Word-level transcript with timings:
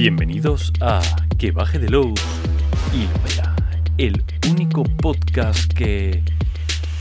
Bienvenidos 0.00 0.72
a 0.80 1.00
Que 1.38 1.50
Baje 1.50 1.80
de 1.80 1.88
Low 1.88 2.14
y 2.94 3.08
vea, 3.28 3.56
el 3.98 4.24
único 4.48 4.84
podcast 4.84 5.72
que 5.72 6.22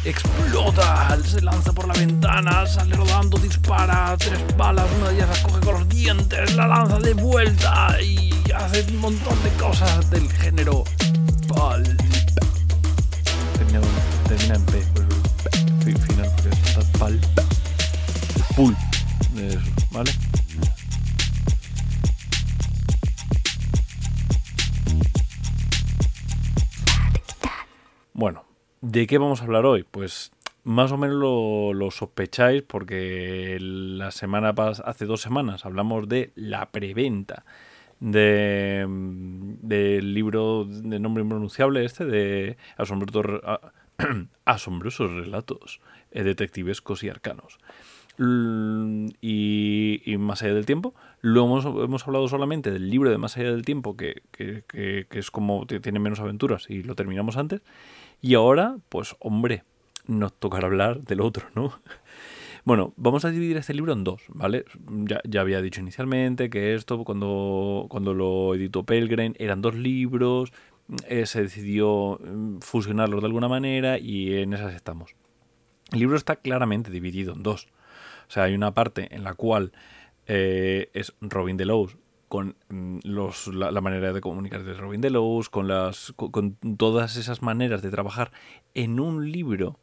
explota, 0.04 1.16
se 1.24 1.42
lanza 1.42 1.74
por 1.74 1.88
la 1.88 1.94
ventana, 1.94 2.66
sale 2.66 2.96
rodando, 2.96 3.38
dispara 3.38 4.18
tres 4.18 4.44
balas, 4.58 4.88
una 4.98 5.10
de 5.10 5.16
ellas 5.18 5.30
la 5.30 5.48
coge 5.48 5.60
con 5.64 5.74
los 5.76 5.90
dientes, 5.90 6.56
la 6.56 6.66
lanza 6.66 6.98
de 6.98 7.14
vuelta 7.14 8.02
y 8.02 8.32
hace 8.52 8.84
un 8.92 8.98
montón 8.98 9.44
de 9.44 9.52
cosas 9.62 10.10
del 10.10 10.28
género 10.32 10.84
pulp. 11.48 12.02
Termina, 13.60 13.80
termina 14.28 14.56
en 14.56 14.66
P, 14.66 15.94
final, 16.00 16.32
porque 16.36 16.50
está 16.50 16.82
pulp. 16.98 17.24
Pulp, 18.56 18.78
¿vale? 19.92 20.12
¿De 28.92 29.06
qué 29.08 29.18
vamos 29.18 29.42
a 29.42 29.44
hablar 29.46 29.66
hoy? 29.66 29.84
Pues 29.90 30.32
más 30.64 30.92
o 30.92 30.98
menos 30.98 31.18
lo, 31.18 31.92
sospecháis 31.92 32.62
porque 32.64 33.58
la 33.60 34.12
semana 34.12 34.56
pas 34.56 34.82
hace 34.86 35.06
dos 35.06 35.22
semanas 35.22 35.66
hablamos 35.66 36.08
de 36.08 36.32
la 36.36 36.70
preventa 36.72 37.44
de, 38.00 38.86
del 38.88 40.14
libro 40.14 40.66
de 40.66 41.00
nombre 41.00 41.24
impronunciable 41.24 41.84
este 41.84 42.06
de 42.06 42.58
asombrosos, 42.78 43.42
a- 43.44 43.72
asombrosos 44.46 45.12
relatos 45.12 45.82
eh, 46.12 46.24
detectivescos 46.24 47.04
y 47.04 47.10
arcanos. 47.10 47.58
L- 48.20 49.10
Y, 49.22 50.02
y 50.06 50.18
más 50.18 50.42
allá 50.44 50.54
del 50.54 50.66
tiempo. 50.66 50.94
Luego 51.22 51.60
hemos, 51.84 52.08
hablado 52.08 52.28
solamente 52.28 52.72
del 52.72 52.90
libro 52.90 53.10
de 53.10 53.18
Más 53.18 53.36
allá 53.38 53.52
del 53.52 53.64
tiempo, 53.66 53.96
que, 53.98 54.22
que- 54.32 54.64
es 55.12 55.32
como 55.32 55.66
tiene 55.66 56.00
menos 56.00 56.20
aventuras 56.20 56.70
y 56.70 56.84
lo 56.84 56.96
terminamos 56.96 57.38
antes. 57.38 57.62
Y 58.22 58.36
ahora, 58.36 58.78
pues 58.90 59.16
hombre, 59.20 59.64
nos 60.08 60.34
tocará 60.34 60.68
hablar 60.68 61.02
del 61.02 61.22
otro, 61.22 61.48
¿no? 61.56 61.80
Bueno, 62.66 62.94
vamos 62.98 63.24
a 63.24 63.30
dividir 63.30 63.56
este 63.56 63.74
libro 63.74 63.94
en 63.94 64.04
dos, 64.04 64.24
¿vale? 64.28 64.66
Ya, 64.90 65.22
ya 65.24 65.40
había 65.40 65.62
dicho 65.62 65.80
inicialmente 65.80 66.50
que 66.50 66.76
esto, 66.76 67.06
cuando, 67.06 67.86
cuando 67.88 68.14
lo 68.14 68.56
editó 68.56 68.84
Pelgrim, 68.84 69.34
eran 69.38 69.62
dos 69.62 69.74
libros, 69.74 70.52
eh, 71.08 71.26
se 71.28 71.44
decidió 71.44 72.20
mm, 72.22 72.60
fusionarlos 72.60 73.22
de 73.22 73.28
alguna 73.28 73.48
manera 73.48 73.98
y 74.00 74.34
en 74.36 74.52
esas 74.52 74.74
estamos. 74.74 75.16
El 75.94 76.00
libro 76.00 76.18
está 76.18 76.36
claramente 76.36 76.92
dividido 76.92 77.34
en 77.34 77.44
dos. 77.44 77.70
O 78.28 78.32
sea, 78.32 78.44
hay 78.44 78.54
una 78.54 78.74
parte 78.74 79.16
en 79.16 79.24
la 79.24 79.34
cual 79.34 79.72
eh, 80.26 80.90
es 80.94 81.14
Robin 81.22 81.56
Delos 81.56 81.96
con 82.28 82.56
mm, 82.70 83.00
los, 83.04 83.48
la, 83.48 83.82
manera 83.82 84.14
de 84.14 84.22
comunicar 84.22 84.64
de 84.64 84.74
Robin 84.74 85.02
Delos, 85.02 85.50
con, 85.50 85.68
las, 85.68 86.14
con, 86.16 86.32
con 86.32 86.78
todas 86.78 87.16
esas 87.16 87.42
maneras 87.42 87.82
de 87.82 87.92
trabajar 87.92 88.32
en 88.74 89.00
un 89.00 89.32
libro 89.32 89.80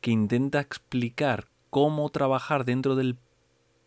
que 0.00 0.10
intenta 0.10 0.60
explicar 0.60 1.48
cómo 1.70 2.08
trabajar 2.10 2.64
dentro 2.64 2.96
del 2.96 3.18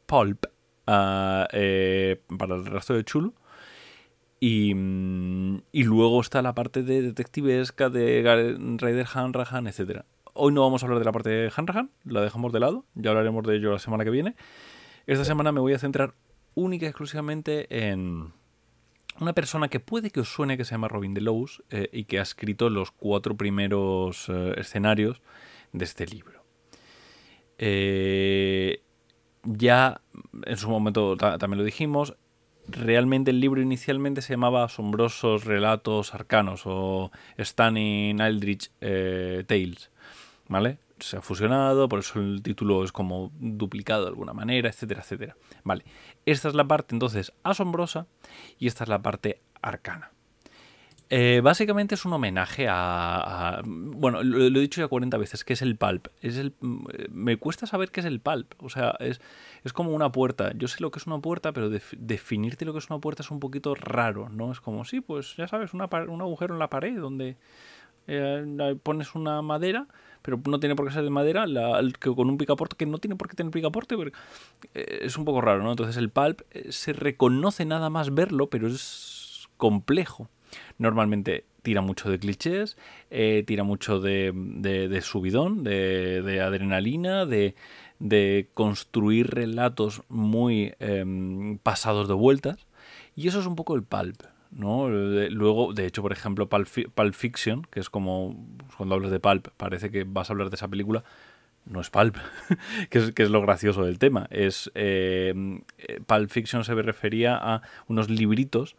pulp 0.06 0.46
ah, 0.88 1.48
eh, 1.52 2.22
para 2.38 2.56
el 2.56 2.66
resto 2.66 2.94
de 2.94 3.04
chulo. 3.04 3.34
Y, 4.40 4.74
mm, 4.74 5.62
y 5.72 5.84
luego 5.84 6.20
está 6.20 6.42
la 6.42 6.56
parte 6.56 6.84
de 6.84 7.02
detectivesca 7.02 7.90
de 7.90 8.58
Ryder 8.78 9.08
Hanrahan, 9.14 9.68
etc. 9.68 10.02
Hoy 10.34 10.52
no 10.52 10.62
vamos 10.62 10.82
a 10.82 10.86
hablar 10.86 11.00
de 11.00 11.06
la 11.06 11.12
parte 11.12 11.30
de 11.30 11.52
Hanrahan, 11.56 11.92
la 12.06 12.22
dejamos 12.22 12.52
de 12.52 12.60
lado, 12.60 12.86
ya 12.96 13.12
hablaremos 13.12 13.46
de 13.46 13.58
ello 13.58 13.72
la 13.72 13.80
semana 13.80 14.04
que 14.04 14.10
viene. 14.10 14.36
Esta 15.06 15.26
semana 15.26 15.52
me 15.52 15.60
voy 15.60 15.74
a 15.74 15.80
centrar 15.80 16.14
única 16.56 16.86
y 16.86 16.90
exclusivamente 16.90 17.90
en 17.90 18.34
una 19.20 19.34
persona 19.34 19.68
que 19.68 19.80
puede 19.80 20.10
que 20.10 20.22
os 20.22 20.30
suene 20.30 20.58
que 20.58 20.66
se 20.66 20.72
llama 20.72 20.88
Robin 20.88 21.14
Delos 21.14 21.64
eh, 21.70 21.90
y 21.92 22.06
que 22.06 22.20
ha 22.20 22.24
escrito 22.24 22.70
los 22.70 22.92
cuatro 22.92 23.36
primeros 23.36 24.28
eh, 24.30 24.54
escenarios 24.58 25.22
de 25.74 25.86
este 25.86 26.06
libro. 26.08 26.44
Eh, 27.58 28.82
ya 29.44 30.02
en 30.46 30.58
su 30.58 30.70
momento 30.70 31.16
ta- 31.18 31.38
también 31.38 31.60
lo 31.60 31.64
dijimos, 31.64 32.16
realmente 32.68 33.32
el 33.32 33.40
libro 33.40 33.62
inicialmente 33.62 34.22
se 34.22 34.34
llamaba 34.34 34.64
Asombrosos 34.64 35.46
Relatos 35.46 36.14
Arcanos 36.14 36.64
o 36.66 37.12
Stunning 37.40 38.20
Eldritch 38.20 38.72
Tales, 38.80 39.92
¿vale? 40.48 40.80
Se 41.02 41.18
ha 41.18 41.22
fusionado, 41.22 41.90
por 41.90 42.00
eso 42.00 42.20
el 42.20 42.42
título 42.42 42.84
es 42.84 42.92
como 42.92 43.32
duplicado 43.40 44.04
de 44.04 44.10
alguna 44.10 44.34
manera, 44.34 44.70
etcétera, 44.70 45.02
etcétera. 45.02 45.36
Vale, 45.64 45.84
esta 46.26 46.48
es 46.48 46.54
la 46.54 46.66
parte 46.68 46.96
entonces 46.96 47.34
asombrosa 47.44 48.08
y 48.58 48.68
esta 48.68 48.84
es 48.84 48.90
la 48.90 49.02
parte 49.02 49.42
arcana. 49.62 50.12
Eh, 51.14 51.42
básicamente 51.44 51.96
es 51.96 52.06
un 52.06 52.14
homenaje 52.14 52.68
a, 52.70 53.62
bueno, 53.66 54.24
lo, 54.24 54.46
he 54.46 54.50
dicho 54.62 54.80
ya 54.80 54.88
40 54.88 55.18
veces, 55.18 55.44
que 55.44 55.52
es 55.54 55.62
el 55.62 55.76
pulp. 55.76 56.08
Es 56.22 56.38
el, 56.38 56.54
mm, 56.62 56.86
me 57.10 57.36
cuesta 57.36 57.68
saber 57.68 57.92
qué 57.92 58.00
es 58.00 58.06
el 58.06 58.22
pulp. 58.22 58.54
O 58.64 58.70
sea, 58.70 58.96
es, 59.02 59.20
es 59.66 59.74
como 59.74 59.92
una 59.92 60.10
puerta. 60.14 60.54
Yo 60.56 60.70
sé 60.70 60.78
lo 60.80 60.90
que 60.90 61.00
es 61.00 61.08
una 61.08 61.20
puerta, 61.20 61.52
pero 61.52 61.70
def- 61.70 61.96
definirte 61.98 62.64
lo 62.64 62.72
que 62.72 62.80
es 62.80 62.90
una 62.90 63.00
puerta 63.00 63.24
es 63.24 63.30
un 63.32 63.42
poquito 63.42 63.76
raro, 63.76 64.30
¿no? 64.30 64.54
Es 64.54 64.62
como, 64.62 64.86
sí, 64.86 65.02
pues 65.02 65.36
ya 65.36 65.50
sabes, 65.50 65.74
una, 65.74 65.90
un 66.08 66.22
agujero 66.22 66.54
en 66.54 66.60
la 66.60 66.70
pared 66.70 66.98
donde 66.98 67.36
eh, 68.08 68.78
pones 68.82 69.14
una 69.14 69.42
madera, 69.42 69.88
pero 70.22 70.40
no 70.46 70.60
tiene 70.60 70.76
por 70.76 70.88
qué 70.88 70.94
ser 70.94 71.04
de 71.04 71.10
madera, 71.10 71.48
la- 71.48 71.80
el 71.80 71.98
con 71.98 72.30
un 72.30 72.38
picaporte 72.38 72.76
que 72.76 72.86
no 72.86 72.98
tiene 72.98 73.16
por 73.16 73.28
qué 73.28 73.36
tener 73.36 73.52
picaporte, 73.52 73.98
pero 73.98 74.12
eh, 74.74 75.00
es 75.04 75.18
un 75.18 75.26
poco 75.26 75.42
raro, 75.42 75.64
¿no? 75.64 75.72
Entonces 75.72 75.98
el 75.98 76.10
pulp 76.10 76.42
eh, 76.52 76.72
se 76.72 76.94
reconoce 76.94 77.66
nada 77.66 77.90
más 77.90 78.14
verlo, 78.14 78.48
pero 78.50 78.68
es 78.68 79.48
complejo. 79.58 80.30
Normalmente 80.78 81.46
tira 81.62 81.82
mucho 81.82 82.10
de 82.10 82.20
clichés, 82.20 82.76
eh, 83.10 83.44
tira 83.46 83.64
mucho 83.64 84.00
de, 84.00 85.00
subidón, 85.04 85.64
de, 85.64 86.22
de 86.24 86.42
adrenalina, 86.42 87.26
de, 87.26 87.56
de 88.00 88.50
construir 88.54 89.30
relatos 89.30 90.02
muy 90.10 90.74
em, 90.80 91.58
pasados 91.60 92.08
de 92.08 92.16
vueltas. 92.16 92.66
Y 93.16 93.28
eso 93.28 93.40
es 93.40 93.46
un 93.46 93.56
poco 93.56 93.76
el 93.76 93.84
pulp, 93.84 94.24
¿no? 94.52 94.90
De- 94.90 95.30
Luego, 95.30 95.74
de 95.74 95.86
hecho, 95.86 96.02
por 96.02 96.12
ejemplo, 96.12 96.48
Pulp, 96.50 96.68
Fi- 96.68 96.88
Pulp 96.88 97.14
Fiction, 97.14 97.66
que 97.72 97.80
es 97.80 97.90
como 97.90 98.36
cuando 98.78 98.96
hablas 98.96 99.12
de 99.12 99.20
pulp, 99.20 99.48
parece 99.58 99.92
que 99.92 100.04
vas 100.04 100.30
a 100.30 100.34
hablar 100.34 100.50
de 100.50 100.56
esa 100.56 100.68
película. 100.68 101.04
No 101.66 101.80
es 101.80 101.90
pulp, 101.92 102.16
que, 102.90 102.98
es, 103.00 103.12
que 103.12 103.24
es 103.24 103.30
lo 103.30 103.42
gracioso 103.42 103.84
del 103.84 104.00
tema. 104.00 104.28
Es 104.32 104.72
eh, 104.76 105.34
eh, 105.78 106.00
Pulp 106.06 106.30
Fiction 106.30 106.64
se 106.64 106.74
refería 106.76 107.38
a 107.38 107.62
unos 107.88 108.10
libritos 108.10 108.76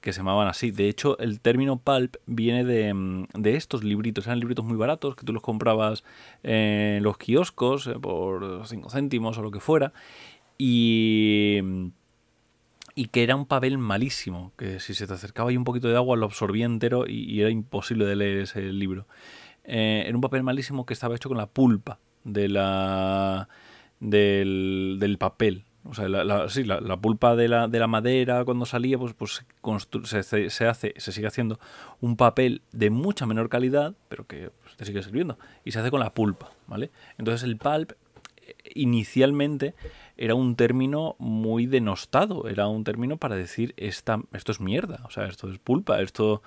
que 0.00 0.12
se 0.12 0.18
llamaban 0.18 0.48
así. 0.48 0.70
De 0.72 0.88
hecho, 0.88 1.16
el 1.18 1.40
término 1.40 1.78
pulp 1.78 2.16
viene 2.26 2.64
de, 2.64 3.26
de 3.34 3.56
estos 3.56 3.84
libritos. 3.84 4.26
Eran 4.26 4.40
libritos 4.40 4.64
muy 4.64 4.76
baratos 4.76 5.14
que 5.16 5.24
tú 5.24 5.32
los 5.32 5.42
comprabas 5.42 6.04
en 6.42 7.02
los 7.02 7.16
kioscos 7.18 7.86
eh, 7.86 7.94
por 8.00 8.66
5 8.66 8.90
céntimos 8.90 9.38
o 9.38 9.42
lo 9.42 9.50
que 9.52 9.60
fuera. 9.60 9.92
Y, 10.58 11.60
y 12.94 13.06
que 13.06 13.22
era 13.22 13.34
un 13.36 13.46
papel 13.46 13.78
malísimo, 13.78 14.52
que 14.56 14.78
si 14.80 14.94
se 14.94 15.06
te 15.06 15.12
acercaba 15.14 15.50
ahí 15.50 15.56
un 15.56 15.64
poquito 15.64 15.88
de 15.88 15.96
agua 15.96 16.16
lo 16.16 16.26
absorbía 16.26 16.64
entero 16.66 17.06
y, 17.08 17.24
y 17.30 17.40
era 17.40 17.50
imposible 17.50 18.04
de 18.04 18.16
leer 18.16 18.38
ese 18.38 18.60
libro. 18.72 19.06
Eh, 19.64 20.04
era 20.06 20.14
un 20.16 20.20
papel 20.20 20.42
malísimo 20.42 20.86
que 20.86 20.92
estaba 20.94 21.16
hecho 21.16 21.28
con 21.28 21.38
la 21.38 21.46
pulpa 21.46 21.98
de 22.22 22.48
la, 22.48 23.48
del, 24.00 24.96
del 25.00 25.18
papel. 25.18 25.64
O 25.86 25.92
sea, 25.92 26.08
la, 26.08 26.48
sí, 26.48 26.64
la, 26.64 26.80
la 26.80 26.96
pulpa 26.96 27.36
de 27.36 27.46
la, 27.46 27.68
de 27.68 27.78
la 27.78 27.86
madera 27.86 28.42
cuando 28.46 28.64
salía, 28.64 28.96
pues, 28.96 29.12
pues 29.12 29.32
se, 29.34 29.44
constru- 29.60 30.06
se, 30.06 30.22
se- 30.22 30.48
se 30.48 30.66
hace, 30.66 30.94
se 30.96 31.12
sigue 31.12 31.26
haciendo 31.26 31.58
un 32.00 32.16
papel 32.16 32.62
de 32.72 32.88
mucha 32.88 33.26
menor 33.26 33.50
calidad, 33.50 33.94
pero 34.08 34.26
que 34.26 34.50
pues, 34.62 34.76
te 34.76 34.86
sigue 34.86 35.02
sirviendo. 35.02 35.38
Y 35.62 35.72
se 35.72 35.80
hace 35.80 35.90
con 35.90 36.00
la 36.00 36.14
pulpa, 36.14 36.50
¿vale? 36.66 36.90
Entonces 37.18 37.42
el 37.42 37.58
pulp 37.58 37.92
eh, 38.46 38.54
inicialmente 38.74 39.74
era 40.16 40.34
un 40.34 40.56
término 40.56 41.16
muy 41.18 41.66
denostado, 41.66 42.48
era 42.48 42.66
un 42.68 42.84
término 42.84 43.16
para 43.16 43.36
decir 43.36 43.74
esta, 43.76 44.20
esto 44.32 44.52
es 44.52 44.60
mierda, 44.60 45.00
o 45.04 45.10
sea, 45.10 45.26
esto 45.26 45.50
es 45.50 45.58
pulpa, 45.58 46.00
esto, 46.00 46.42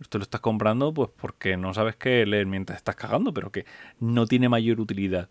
esto 0.00 0.18
lo 0.18 0.22
estás 0.22 0.40
comprando 0.40 0.92
pues 0.94 1.10
porque 1.20 1.56
no 1.56 1.74
sabes 1.74 1.96
qué 1.96 2.24
leer 2.26 2.46
mientras 2.46 2.76
estás 2.78 2.96
cagando, 2.96 3.34
pero 3.34 3.50
que 3.50 3.64
no 3.98 4.26
tiene 4.26 4.48
mayor 4.48 4.80
utilidad. 4.80 5.28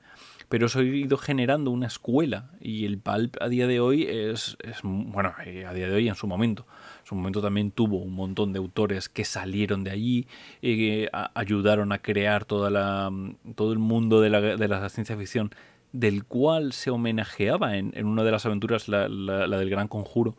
Pero 0.49 0.65
eso 0.65 0.79
ha 0.79 0.83
ido 0.83 1.17
generando 1.17 1.69
una 1.69 1.85
escuela 1.85 2.49
y 2.59 2.85
el 2.85 2.97
pulp 2.97 3.37
a 3.39 3.49
día 3.49 3.67
de 3.67 3.79
hoy 3.79 4.03
es, 4.09 4.57
es 4.63 4.79
bueno, 4.81 5.31
eh, 5.45 5.65
a 5.67 5.73
día 5.75 5.87
de 5.87 5.93
hoy 5.93 6.09
en 6.09 6.15
su 6.15 6.25
momento. 6.25 6.65
En 7.01 7.05
su 7.05 7.13
momento 7.13 7.39
también 7.39 7.69
tuvo 7.69 7.97
un 7.97 8.13
montón 8.15 8.51
de 8.51 8.57
autores 8.57 9.09
que 9.09 9.25
salieron 9.25 9.83
de 9.83 9.91
allí, 9.91 10.27
eh, 10.63 11.07
a- 11.13 11.29
ayudaron 11.35 11.91
a 11.91 11.99
crear 11.99 12.45
toda 12.45 12.71
la, 12.71 13.11
todo 13.55 13.73
el 13.73 13.79
mundo 13.79 14.21
de 14.21 14.29
la, 14.31 14.41
de 14.41 14.67
la 14.67 14.89
ciencia 14.89 15.15
ficción 15.15 15.51
del 15.91 16.23
cual 16.25 16.73
se 16.73 16.91
homenajeaba 16.91 17.77
en, 17.77 17.91
en 17.95 18.05
una 18.07 18.23
de 18.23 18.31
las 18.31 18.45
aventuras, 18.45 18.87
la, 18.87 19.07
la- 19.09 19.47
del 19.57 19.69
Gran 19.69 19.87
Conjuro, 19.87 20.35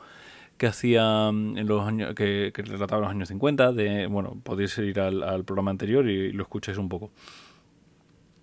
que 0.58 0.66
hacía 0.66 1.30
mm, 1.32 1.58
en 1.58 1.66
los 1.66 1.86
años, 1.86 2.14
que, 2.14 2.52
que 2.54 2.62
relataba 2.62 2.98
en 2.98 3.02
los 3.04 3.10
años 3.10 3.28
50. 3.28 3.72
De, 3.72 4.06
bueno, 4.06 4.36
podéis 4.42 4.76
ir 4.78 5.00
al, 5.00 5.22
al 5.22 5.44
programa 5.44 5.70
anterior 5.70 6.08
y 6.08 6.32
lo 6.32 6.42
escucháis 6.42 6.78
un 6.78 6.88
poco. 6.88 7.10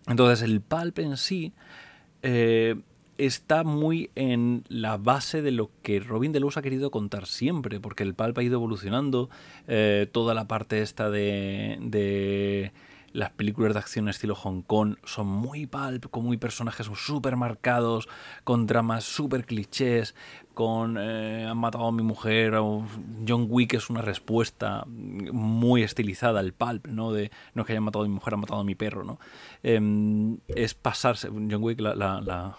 Entonces, 0.08 0.42
el 0.48 0.62
pulp 0.62 1.00
en 1.00 1.18
sí 1.18 1.54
eh, 2.24 2.76
está 3.18 3.64
muy 3.64 4.10
en 4.16 4.64
la 4.70 4.98
base 4.98 5.42
de 5.42 5.52
lo 5.52 5.70
que 5.84 6.00
Robin 6.00 6.32
Delos 6.32 6.56
ha 6.58 6.62
querido 6.62 6.92
contar 6.92 7.26
siempre, 7.26 7.80
porque 7.80 8.04
el 8.04 8.14
pulp 8.14 8.38
ha 8.38 8.44
ido 8.44 8.56
evolucionando, 8.56 9.30
eh, 9.68 10.08
toda 10.12 10.34
la 10.34 10.48
parte 10.48 10.82
esta 10.82 11.10
de 11.10 12.72
las 13.14 13.32
películas 13.32 13.74
de 13.74 13.80
acción 13.80 14.10
estilo 14.10 14.36
Hong 14.36 14.62
Kong 14.62 14.96
son 15.04 15.28
muy 15.28 15.66
pulp, 15.66 16.10
con 16.10 16.24
muy 16.24 16.38
personajes 16.38 16.88
súper 16.96 17.36
marcados, 17.36 18.08
con 18.44 18.68
dramas 18.68 19.04
súper 19.04 19.46
clichés, 19.46 20.16
con 20.54 20.98
eh, 21.00 21.46
han 21.46 21.58
matado 21.58 21.88
a 21.88 21.92
mi 21.92 22.04
mujer, 22.04 22.54
John 22.56 23.48
Wick 23.50 23.74
es 23.74 23.90
una 23.90 24.02
respuesta 24.02 24.84
muy 24.88 25.84
estilizada 25.84 26.40
al 26.40 26.54
pulp, 26.54 26.88
¿no? 26.88 27.12
De 27.12 27.32
no 27.54 27.62
es 27.62 27.66
que 27.68 27.74
hayan 27.74 27.84
matado 27.84 28.06
a 28.06 28.08
mi 28.08 28.14
mujer, 28.14 28.34
han 28.34 28.42
matado 28.42 28.62
a 28.62 28.64
mi 28.64 28.76
perro, 28.76 29.04
¿no? 29.04 29.20
Em, 29.64 30.38
es 30.48 30.74
pasarse, 30.74 31.30
John 31.30 31.64
Wick 31.64 31.80
la, 31.80 31.94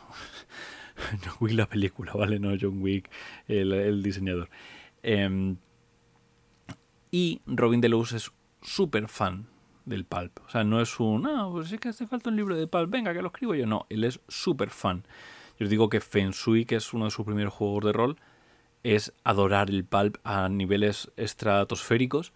John 1.25 1.35
Wick 1.41 1.55
la 1.55 1.69
película, 1.69 2.13
¿vale? 2.15 2.39
No 2.39 2.51
John 2.61 2.83
Wick 2.83 3.11
el, 3.47 4.03
diseñador. 4.03 4.49
Em, 5.03 5.57
y 7.11 7.41
Robin 7.47 7.81
Delos 7.81 8.13
es 8.13 8.33
súper 8.61 9.09
fan 9.09 9.47
del 9.89 10.05
Pulp. 10.05 10.41
O 10.47 10.51
sea, 10.51 10.65
no 10.65 10.81
es 10.81 11.01
un, 11.01 11.27
ah, 11.27 11.49
pues 11.51 11.73
es 11.73 11.81
que 11.81 11.89
hace 11.89 12.07
falta 12.07 12.31
un 12.31 12.37
libro 12.37 12.57
de 12.57 12.67
Pulp, 12.67 12.91
venga, 12.91 13.13
que 13.13 13.23
lo 13.23 13.29
escribo 13.29 13.55
yo. 13.55 13.67
No, 13.67 13.87
él 13.89 14.05
es 14.05 14.21
súper 14.29 14.71
fan. 14.71 15.05
Yo 15.59 15.65
os 15.65 15.71
digo 15.71 15.89
que 15.89 16.01
Feng 16.01 16.31
Shui, 16.31 16.65
que 16.65 16.77
es 16.77 16.93
uno 16.93 17.07
de 17.07 17.11
sus 17.11 17.25
primeros 17.27 17.53
juegos 17.53 17.85
de 17.85 17.93
rol, 17.93 18.17
es 18.85 19.13
adorar 19.25 19.71
el 19.71 19.85
Pulp 19.85 20.19
a 20.25 20.49
niveles 20.49 21.11
estratosféricos. 21.17 22.33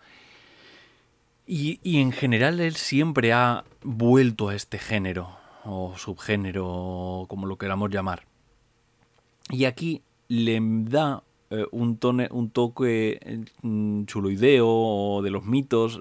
Y, 1.46 1.80
y 1.82 2.00
en 2.00 2.12
general 2.12 2.60
él 2.60 2.76
siempre 2.76 3.32
ha 3.32 3.64
vuelto 3.82 4.48
a 4.48 4.54
este 4.54 4.78
género, 4.78 5.36
o 5.64 5.94
subgénero, 5.96 7.26
como 7.28 7.46
lo 7.46 7.56
queramos 7.58 7.90
llamar. 7.90 8.26
Y 9.50 9.64
aquí 9.64 10.02
le 10.28 10.58
da 10.62 11.22
eh, 11.50 11.66
un, 11.70 11.98
un 12.30 12.50
toque 12.50 13.20
eh, 13.20 13.44
chuloideo 14.06 15.20
de 15.22 15.30
los 15.30 15.44
mitos 15.44 16.00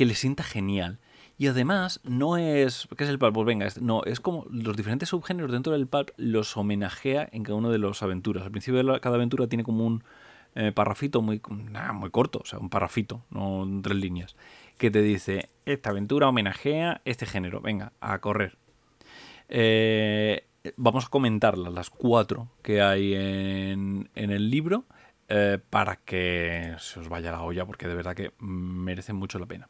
que 0.00 0.06
le 0.06 0.14
sienta 0.14 0.44
genial. 0.44 0.98
Y 1.36 1.48
además, 1.48 2.00
no 2.04 2.38
es. 2.38 2.88
¿Qué 2.96 3.04
es 3.04 3.10
el 3.10 3.18
pulp? 3.18 3.34
Pues 3.34 3.46
venga, 3.46 3.68
no, 3.82 4.02
es 4.04 4.18
como 4.18 4.46
los 4.50 4.74
diferentes 4.74 5.10
subgéneros 5.10 5.52
dentro 5.52 5.74
del 5.74 5.86
pulp 5.86 6.08
los 6.16 6.56
homenajea 6.56 7.28
en 7.30 7.42
cada 7.42 7.58
una 7.58 7.68
de 7.68 7.76
las 7.76 8.02
aventuras. 8.02 8.44
Al 8.44 8.50
principio 8.50 8.82
de 8.82 8.98
cada 9.00 9.16
aventura 9.16 9.46
tiene 9.46 9.62
como 9.62 9.84
un 9.84 10.02
eh, 10.54 10.72
parrafito 10.72 11.20
muy, 11.20 11.42
muy 11.92 12.10
corto, 12.10 12.40
o 12.42 12.46
sea, 12.46 12.58
un 12.58 12.70
parrafito, 12.70 13.26
no 13.28 13.68
tres 13.82 13.98
líneas, 13.98 14.36
que 14.78 14.90
te 14.90 15.02
dice: 15.02 15.50
Esta 15.66 15.90
aventura 15.90 16.28
homenajea 16.28 17.02
este 17.04 17.26
género, 17.26 17.60
venga, 17.60 17.92
a 18.00 18.20
correr. 18.20 18.56
Eh, 19.50 20.46
vamos 20.78 21.04
a 21.04 21.08
comentarlas, 21.08 21.74
las 21.74 21.90
cuatro 21.90 22.48
que 22.62 22.80
hay 22.80 23.12
en, 23.14 24.08
en 24.14 24.30
el 24.30 24.48
libro, 24.48 24.86
eh, 25.28 25.58
para 25.68 25.96
que 25.96 26.74
se 26.78 27.00
os 27.00 27.10
vaya 27.10 27.32
la 27.32 27.42
olla, 27.42 27.66
porque 27.66 27.86
de 27.86 27.94
verdad 27.94 28.16
que 28.16 28.32
merecen 28.38 29.16
mucho 29.16 29.38
la 29.38 29.44
pena 29.44 29.68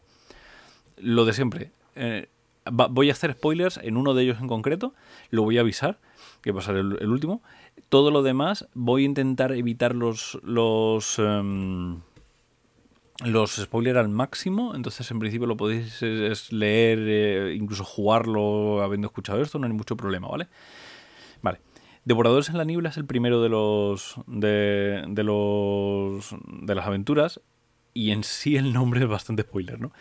lo 1.03 1.25
de 1.25 1.33
siempre. 1.33 1.73
Eh, 1.95 2.29
voy 2.71 3.11
a 3.11 3.13
hacer 3.13 3.33
spoilers 3.33 3.79
en 3.83 3.97
uno 3.97 4.15
de 4.15 4.23
ellos 4.23 4.39
en 4.41 4.49
concreto, 4.49 4.95
lo 5.31 5.43
voy 5.43 5.59
a 5.59 5.63
avisar, 5.63 5.99
que 6.43 6.53
va 6.53 6.61
a 6.61 6.65
ser 6.65 6.77
el, 6.77 7.09
último. 7.09 7.43
Todo 7.89 8.11
lo 8.11 8.23
demás 8.23 8.69
voy 8.75 9.03
a 9.03 9.07
intentar 9.07 9.53
evitar 9.53 9.95
los 9.95 10.39
los 10.43 11.19
em, 11.19 12.01
los 13.25 13.57
spoilers 13.57 13.99
al 13.99 14.09
máximo, 14.09 14.75
entonces 14.75 15.11
en 15.11 15.19
principio 15.19 15.47
lo 15.47 15.57
podéis 15.57 16.01
leer, 16.53 16.99
eh, 17.03 17.55
incluso 17.55 17.85
jugarlo 17.85 18.83
habiendo 18.83 19.09
escuchado 19.09 19.43
esto, 19.43 19.59
no 19.59 19.67
hay 19.67 19.73
mucho 19.73 19.97
problema, 19.97 20.29
¿vale? 20.29 20.49
Vale. 21.43 21.61
Devoradores 22.05 22.49
en 22.49 22.57
la 22.57 22.65
niebla 22.65 22.89
es 22.89 22.97
el 22.97 23.05
primero 23.05 23.43
de 23.43 23.51
los 23.51 24.17
de, 24.27 25.05
de 25.07 25.23
los 25.23 26.35
de 26.47 26.75
las 26.75 26.87
aventuras 26.87 27.41
y 27.93 28.13
en 28.13 28.25
sí 28.25 28.57
el 28.57 28.73
nombre 28.73 29.01
es 29.01 29.09
bastante 29.09 29.43
spoiler, 29.43 29.81
¿no? 29.81 29.93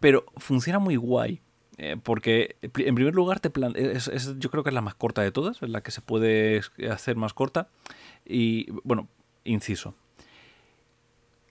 Pero 0.00 0.26
funciona 0.36 0.78
muy 0.78 0.96
guay. 0.96 1.40
Eh, 1.78 1.96
porque 2.02 2.56
en 2.62 2.94
primer 2.94 3.14
lugar 3.14 3.38
te 3.38 3.50
es, 3.74 4.38
yo 4.38 4.50
creo 4.50 4.62
que 4.62 4.70
es 4.70 4.74
la 4.74 4.80
más 4.80 4.94
corta 4.94 5.20
de 5.20 5.30
todas, 5.30 5.62
es 5.62 5.68
la 5.68 5.82
que 5.82 5.90
se 5.90 6.00
puede 6.00 6.62
hacer 6.90 7.16
más 7.16 7.34
corta. 7.34 7.68
Y 8.24 8.70
bueno, 8.82 9.08
inciso. 9.44 9.94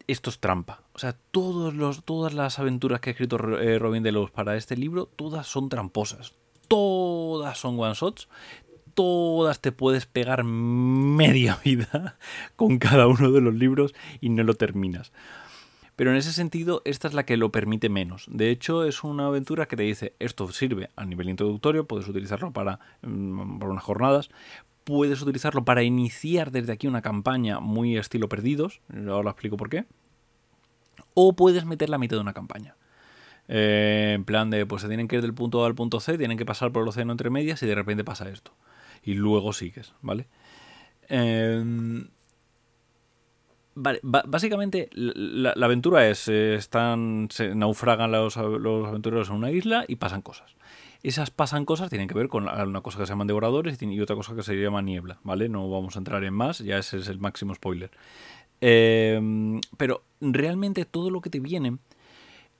Esto 0.07 0.30
es 0.30 0.39
trampa. 0.39 0.81
O 0.94 1.00
sea, 1.00 1.15
todos 1.31 1.74
los, 1.74 2.03
todas 2.03 2.33
las 2.33 2.59
aventuras 2.59 3.00
que 3.00 3.09
ha 3.09 3.12
escrito 3.12 3.38
eh, 3.59 3.80
Robin 3.80 4.03
Delos 4.03 4.31
para 4.31 4.56
este 4.56 4.77
libro, 4.77 5.07
todas 5.07 5.47
son 5.47 5.69
tramposas. 5.69 6.33
Todas 6.68 7.57
son 7.57 7.80
one 7.80 7.94
shots. 7.94 8.27
Todas 8.94 9.62
te 9.62 9.71
puedes 9.71 10.06
pegar 10.06 10.44
media 10.44 11.59
vida 11.65 12.18
con 12.56 12.77
cada 12.77 13.07
uno 13.07 13.31
de 13.31 13.42
los 13.42 13.53
libros 13.53 13.94
y 14.21 14.30
no 14.30 14.44
lo 14.44 14.53
terminas. 14.53 15.12
Pero 15.95 16.12
en 16.12 16.18
ese 16.18 16.33
sentido, 16.33 16.81
esta 16.86 17.07
es 17.07 17.13
la 17.13 17.25
que 17.25 17.38
lo 17.38 17.51
permite 17.51 17.89
menos. 17.89 18.25
De 18.30 18.50
hecho, 18.50 18.83
es 18.83 19.03
una 19.03 19.27
aventura 19.27 19.68
que 19.68 19.77
te 19.77 19.83
dice, 19.83 20.13
esto 20.19 20.51
sirve 20.51 20.89
a 20.95 21.06
nivel 21.06 21.30
introductorio, 21.30 21.88
puedes 21.88 22.07
utilizarlo 22.07 22.51
para, 22.51 22.80
mm, 23.01 23.63
unas 23.63 23.83
jornadas, 23.83 24.30
puedes 24.83 25.21
utilizarlo 25.21 25.63
para 25.63 25.83
iniciar 25.83 26.51
desde 26.51 26.74
aquí 26.74 26.88
una 26.88 27.01
campaña 27.01 27.59
muy 27.59 27.97
estilo 27.97 28.27
perdidos, 28.27 28.81
ahora 29.07 29.31
explico 29.31 29.57
por 29.57 29.69
qué, 29.69 29.86
o 31.13 31.33
puedes 31.33 31.65
meter 31.65 31.89
la 31.89 31.97
mitad 31.97 32.18
de 32.18 32.21
una 32.21 32.33
campaña. 32.33 32.75
Eh, 33.47 34.13
en 34.15 34.25
plan 34.25 34.50
de, 34.50 34.65
pues 34.65 34.81
se 34.81 34.88
tienen 34.88 35.07
que 35.07 35.18
ir 35.18 35.21
del 35.21 35.33
punto 35.33 35.63
A 35.63 35.68
al 35.68 35.75
punto 35.75 36.00
C, 36.00 36.18
tienen 36.18 36.38
que 36.38 36.45
pasar 36.45 36.71
por 36.71 36.83
el 36.83 36.89
océano 36.89 37.13
entre 37.13 37.30
medias 37.30 37.63
y 37.63 37.68
de 37.68 37.75
repente 37.75 38.03
pasa 38.03 38.30
esto. 38.30 38.53
Y 39.03 39.13
luego 39.13 39.53
sigues, 39.53 39.94
¿vale? 40.01 40.27
Eh, 41.09 42.06
Vale, 43.77 44.00
básicamente 44.04 44.89
la, 44.94 45.51
aventura 45.51 46.10
es, 46.10 46.30
están, 46.30 47.27
se 47.30 47.54
naufragan 47.54 48.10
los, 48.10 48.38
los, 48.38 48.88
aventureros 48.88 49.30
en 49.30 49.36
una 49.36 49.51
isla 49.51 49.83
y 49.88 49.98
pasan 49.98 50.22
cosas. 50.22 50.56
Esas 51.04 51.30
pasan 51.30 51.66
cosas 51.66 51.89
tienen 51.89 52.07
que 52.07 52.16
ver 52.16 52.30
con 52.30 52.48
una 52.48 52.81
cosa 52.81 52.98
que 52.98 53.06
se 53.06 53.12
llaman 53.12 53.27
devoradores 53.27 53.77
y 53.81 54.01
otra 54.01 54.16
cosa 54.16 54.33
que 54.33 54.44
se 54.44 54.56
llama 54.56 54.81
niebla, 54.81 55.19
¿vale? 55.24 55.50
No 55.50 55.69
vamos 55.69 55.98
a 55.98 56.00
entrar 56.00 56.24
en 56.24 56.33
más, 56.33 56.60
ya 56.60 56.77
ese 56.77 56.98
es 56.98 57.10
el 57.10 57.19
máximo 57.19 57.54
spoiler. 57.54 57.92
Em, 58.62 59.60
pero 59.78 60.04
realmente 60.21 60.86
todo 60.86 61.10
lo 61.10 61.19
que 61.19 61.30
te 61.30 61.42
viene 61.42 61.78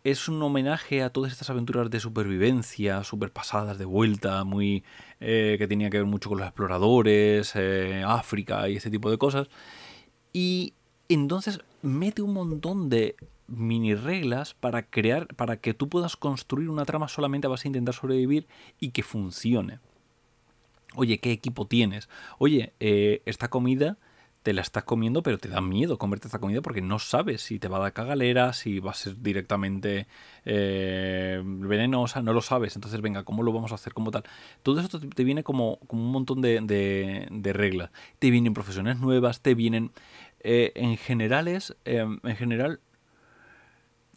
es 0.04 0.28
un 0.28 0.44
homenaje 0.44 1.02
a 1.02 1.10
todas 1.10 1.32
estas 1.32 1.50
aventuras 1.50 1.90
de 1.90 2.00
supervivencia, 2.00 3.04
super 3.04 3.32
pasadas 3.32 3.78
de 3.80 3.86
vuelta, 3.86 4.44
muy 4.44 4.84
eh, 5.20 5.56
que 5.58 5.68
tenía 5.68 5.90
que 5.90 5.98
ver 5.98 6.06
mucho 6.06 6.30
con 6.30 6.40
los 6.40 6.48
exploradores, 6.48 7.54
eh, 7.56 8.04
África 8.06 8.70
y 8.70 8.76
ese 8.76 8.92
tipo 8.92 9.10
de 9.10 9.18
cosas. 9.18 9.48
Y 10.34 10.74
entonces 11.10 11.62
mete 11.82 12.22
un 12.22 12.34
montón 12.34 12.90
de 12.90 13.16
mini 13.48 13.94
reglas 13.96 14.54
para 14.54 14.84
crear, 14.84 15.28
para 15.36 15.58
que 15.58 15.74
tú 15.74 15.88
puedas 15.88 16.16
construir 16.16 16.70
una 16.70 16.86
trama 16.86 17.08
solamente 17.08 17.48
a 17.48 17.50
base 17.50 17.64
de 17.64 17.70
intentar 17.70 17.94
sobrevivir 17.94 18.48
y 18.80 18.90
que 18.90 19.04
funcione. 19.04 19.80
Oye, 20.96 21.20
¿qué 21.20 21.32
equipo 21.32 21.68
tienes? 21.68 22.10
Oye, 22.38 22.74
eh, 22.80 23.22
esta 23.26 23.50
comida 23.50 23.98
te 24.46 24.54
la 24.54 24.62
estás 24.62 24.84
comiendo, 24.84 25.24
pero 25.24 25.40
te 25.40 25.50
da 25.50 25.60
miedo 25.60 25.98
comerte 25.98 26.28
esta 26.28 26.38
comida 26.38 26.62
porque 26.62 26.80
no 26.80 27.00
sabes 27.00 27.42
si 27.42 27.58
te 27.58 27.68
va 27.68 27.78
a 27.78 27.80
dar 27.80 27.94
cagalera, 27.94 28.54
si 28.54 28.80
va 28.80 28.92
a 28.92 28.94
ser 28.94 29.20
directamente 29.20 30.06
eh, 30.46 31.42
venenosa, 31.44 32.22
no 32.22 32.32
lo 32.32 32.44
sabes. 32.44 32.76
Entonces, 32.76 33.02
venga, 33.02 33.24
¿cómo 33.24 33.42
lo 33.42 33.52
vamos 33.52 33.72
a 33.72 33.76
hacer 33.76 33.96
como 33.96 34.12
tal? 34.12 34.24
Todo 34.62 34.82
esto 34.82 35.00
te 35.00 35.24
viene 35.24 35.44
como, 35.44 35.80
como 35.88 36.04
un 36.04 36.12
montón 36.12 36.42
de, 36.42 36.62
de, 36.62 37.28
de 37.32 37.54
reglas. 37.54 37.90
Te 38.20 38.30
vienen 38.30 38.54
profesiones 38.54 39.00
nuevas, 39.00 39.42
te 39.42 39.56
vienen 39.56 39.92
eh, 40.48 40.72
en 40.76 40.96
generales, 40.96 41.76
em, 41.86 42.20
en 42.24 42.36
general, 42.36 42.80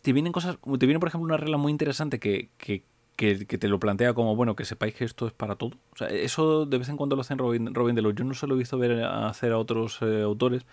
te 0.02 0.12
vienen 0.12 0.30
cosas, 0.30 0.58
te 0.78 0.84
viene 0.84 1.00
por 1.00 1.08
ejemplo 1.08 1.24
una 1.24 1.38
regla 1.38 1.56
muy 1.56 1.72
interesante 1.72 2.18
que, 2.18 2.50
que, 2.58 2.82
te 3.16 3.68
lo 3.68 3.80
plantea 3.80 4.12
como, 4.12 4.36
bueno, 4.36 4.54
que 4.54 4.66
sepáis 4.66 4.94
que 4.94 5.06
esto 5.06 5.26
es 5.26 5.32
para 5.32 5.56
todo. 5.56 5.78
O 5.94 5.96
sea, 5.96 6.08
eso 6.08 6.66
de 6.66 6.76
vez 6.76 6.90
en 6.90 6.98
cuando 6.98 7.16
lo 7.16 7.22
hacen 7.22 7.38
Robin, 7.38 7.74
Robin 7.74 7.94
Delos. 7.94 8.14
Yo 8.14 8.24
no 8.24 8.34
se 8.34 8.46
lo 8.46 8.56
he 8.56 8.58
visto 8.58 8.76
ver 8.76 9.02
hacer 9.02 9.52
a 9.52 9.58
otros 9.58 10.00
eh, 10.02 10.20
autores, 10.20 10.66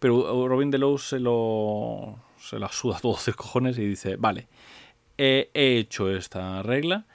pero 0.00 0.46
Robin 0.48 0.70
Delos 0.70 1.08
se 1.08 1.18
lo, 1.18 2.18
se 2.38 2.58
la 2.58 2.68
suda 2.68 2.98
todos 3.00 3.26
los 3.26 3.36
cojones 3.36 3.78
y 3.78 3.86
dice, 3.86 4.16
vale, 4.16 4.48
he 5.16 5.48
hecho 5.54 6.10
esta 6.10 6.62
regla 6.62 7.06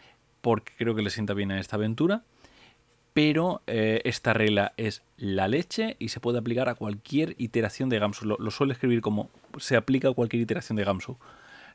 porque 0.42 0.74
creo 0.76 0.96
que 0.96 1.04
le 1.04 1.12
sienta 1.12 1.36
bien 1.36 1.52
a 1.52 1.60
esta 1.60 1.76
aventura 1.76 2.24
pero 3.20 3.62
eh, 3.68 4.00
esta 4.06 4.32
regla 4.32 4.72
es 4.78 5.04
la 5.18 5.50
leche 5.50 5.98
y 6.00 6.08
se 6.08 6.22
puede 6.22 6.40
aplicar 6.40 6.70
a 6.70 6.76
cualquier 6.76 7.36
iteración 7.38 7.90
de 7.90 8.00
Gamsu. 8.00 8.26
Lo, 8.26 8.50
suele 8.50 8.72
escribir 8.72 9.02
como 9.02 9.30
se 9.58 9.76
aplica 9.76 10.08
a 10.08 10.14
cualquier 10.14 10.42
iteración 10.42 10.78
de 10.78 10.86
Gamsu. 10.86 11.18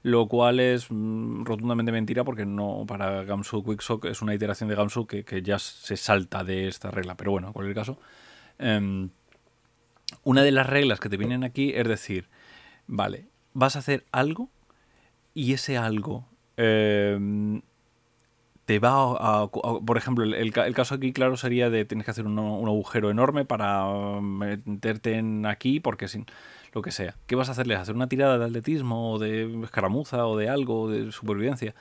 Lo 0.02 0.26
cual 0.26 0.58
es 0.58 0.86
mm, 0.88 1.44
rotundamente 1.44 1.92
mentira 1.92 2.24
porque 2.24 2.46
no 2.46 2.86
para 2.88 3.24
Gamsu 3.24 3.62
Quicksock 3.62 4.06
es 4.06 4.22
una 4.22 4.34
iteración 4.34 4.70
de 4.70 4.74
Gamsu 4.74 5.06
que, 5.06 5.42
ya 5.42 5.58
se 5.58 5.98
salta 5.98 6.44
de 6.44 6.66
esta 6.66 6.90
regla. 6.90 7.14
Pero 7.14 7.32
bueno, 7.32 7.48
en 7.48 7.52
cualquier 7.52 7.76
caso. 7.76 7.98
Em, 8.58 9.10
una 10.22 10.44
de 10.44 10.50
las 10.50 10.66
reglas 10.66 10.98
que 10.98 11.10
te 11.10 11.18
vienen 11.18 11.44
aquí 11.44 11.72
es 11.74 11.86
decir, 11.86 12.26
vale, 12.86 13.26
vas 13.52 13.76
a 13.76 13.80
hacer 13.80 14.06
algo 14.12 14.48
y 15.34 15.52
ese 15.52 15.76
algo 15.76 16.24
em, 16.56 17.60
te 18.64 18.78
va 18.78 19.16
a, 19.18 19.48
por 19.48 19.96
ejemplo, 19.96 20.24
el, 20.24 20.52
caso 20.52 20.94
aquí 20.94 21.12
claro 21.12 21.36
sería 21.36 21.70
de 21.70 21.84
tienes 21.84 22.04
que 22.04 22.10
hacer 22.10 22.26
un, 22.26 22.38
agujero 22.38 23.10
enorme 23.10 23.44
para 23.44 24.20
meterte 24.20 25.14
en 25.14 25.44
aquí 25.46 25.80
porque 25.80 26.08
sin 26.08 26.26
lo 26.72 26.82
que 26.82 26.90
sea. 26.90 27.14
¿Qué 27.26 27.36
vas 27.36 27.48
a 27.48 27.52
hacerles? 27.52 27.78
¿Hacer 27.78 27.94
una 27.94 28.08
tirada 28.08 28.38
de 28.38 28.46
atletismo 28.46 29.12
o 29.12 29.18
de 29.18 29.62
escaramuza 29.62 30.26
o 30.26 30.36
de 30.36 30.48
algo, 30.48 30.90
de 30.90 31.12
supervivencia? 31.12 31.74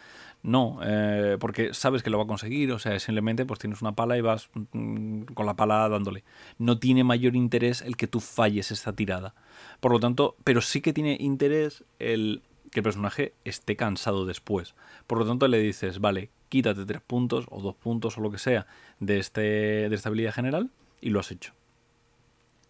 No, 0.44 0.80
eh, 0.84 1.38
porque 1.40 1.74
sabes 1.74 2.04
que 2.04 2.10
lo 2.10 2.18
va 2.18 2.26
a 2.26 2.28
conseguir, 2.28 2.72
o 2.74 2.80
sea, 2.80 3.00
simplemente 3.00 3.46
pues 3.46 3.60
tienes 3.60 3.82
una 3.82 3.94
pala 3.94 4.18
y 4.18 4.22
vas 4.22 4.50
mm, 4.74 5.24
con 5.34 5.46
la 5.46 5.56
pala 5.56 5.88
dándole. 5.88 6.24
No 6.60 6.78
tiene 6.80 7.06
mayor 7.06 7.36
interés 7.36 7.82
el 7.82 7.96
que 7.96 8.08
tú 8.08 8.20
falles 8.20 8.70
esta 8.70 8.94
tirada. 8.94 9.34
Por 9.80 9.94
lo 9.94 10.00
tanto, 10.02 10.36
pero 10.44 10.62
sí 10.62 10.82
que 10.82 10.92
tiene 10.92 11.18
interés 11.20 11.86
el 11.98 12.44
que 12.74 12.80
el 12.80 12.84
personaje 12.84 13.34
esté 13.46 13.76
cansado 13.76 14.26
después. 14.26 14.76
Por 15.08 15.20
lo 15.20 15.28
tanto, 15.28 15.48
le 15.48 15.60
dices, 15.60 16.00
vale, 16.00 16.30
quítate 16.50 16.86
tres 16.86 17.02
puntos 17.02 17.46
o 17.50 17.62
dos 17.62 17.76
puntos 17.76 18.18
o 18.18 18.22
lo 18.22 18.32
que 18.32 18.38
sea 18.38 18.68
de, 19.00 19.20
este, 19.20 19.42
de 19.42 19.96
esta 19.96 20.10
habilidad 20.10 20.34
general 20.34 20.70
y 21.02 21.10
lo 21.10 21.20
has 21.20 21.32
hecho. 21.32 21.54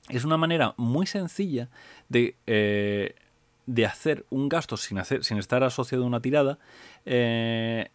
Es 0.10 0.26
una 0.26 0.38
manera 0.38 0.74
muy 0.78 1.06
sencilla 1.06 1.70
de 2.10 2.36
eh, 2.46 3.16
de 3.66 3.86
hacer 3.86 4.26
un 4.30 4.50
gasto 4.50 4.78
sin, 4.78 4.98
hacer, 4.98 5.24
sin 5.24 5.38
estar 5.38 5.64
asociado 5.64 6.04
a 6.04 6.08
una 6.08 6.22
tirada 6.22 6.60
eh, 7.06 7.90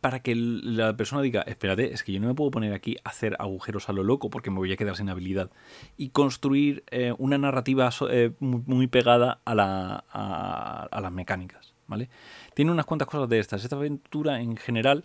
para 0.00 0.20
que 0.20 0.34
la 0.34 0.96
persona 0.96 1.22
diga, 1.22 1.42
espérate, 1.42 1.92
es 1.92 2.02
que 2.02 2.12
yo 2.12 2.20
no 2.20 2.28
me 2.28 2.34
puedo 2.34 2.50
poner 2.50 2.72
aquí 2.72 2.96
a 3.04 3.10
hacer 3.10 3.36
agujeros 3.38 3.88
a 3.88 3.92
lo 3.92 4.04
loco 4.04 4.30
porque 4.30 4.50
me 4.50 4.58
voy 4.58 4.72
a 4.72 4.76
quedar 4.76 4.96
sin 4.96 5.08
habilidad. 5.08 5.50
Y 5.96 6.10
construir 6.10 6.84
eh, 6.90 7.14
una 7.18 7.38
narrativa 7.38 7.90
eh, 8.10 8.32
muy, 8.40 8.86
pegada 8.86 9.40
a, 9.44 9.54
la, 9.54 10.04
a, 10.10 11.00
las 11.00 11.12
mecánicas. 11.12 11.74
¿vale? 11.86 12.08
Tiene 12.54 12.70
unas 12.70 12.86
cuantas 12.86 13.08
cosas 13.08 13.28
de 13.28 13.38
estas. 13.38 13.64
Esta 13.64 13.76
aventura 13.76 14.40
en 14.40 14.56
general 14.56 15.04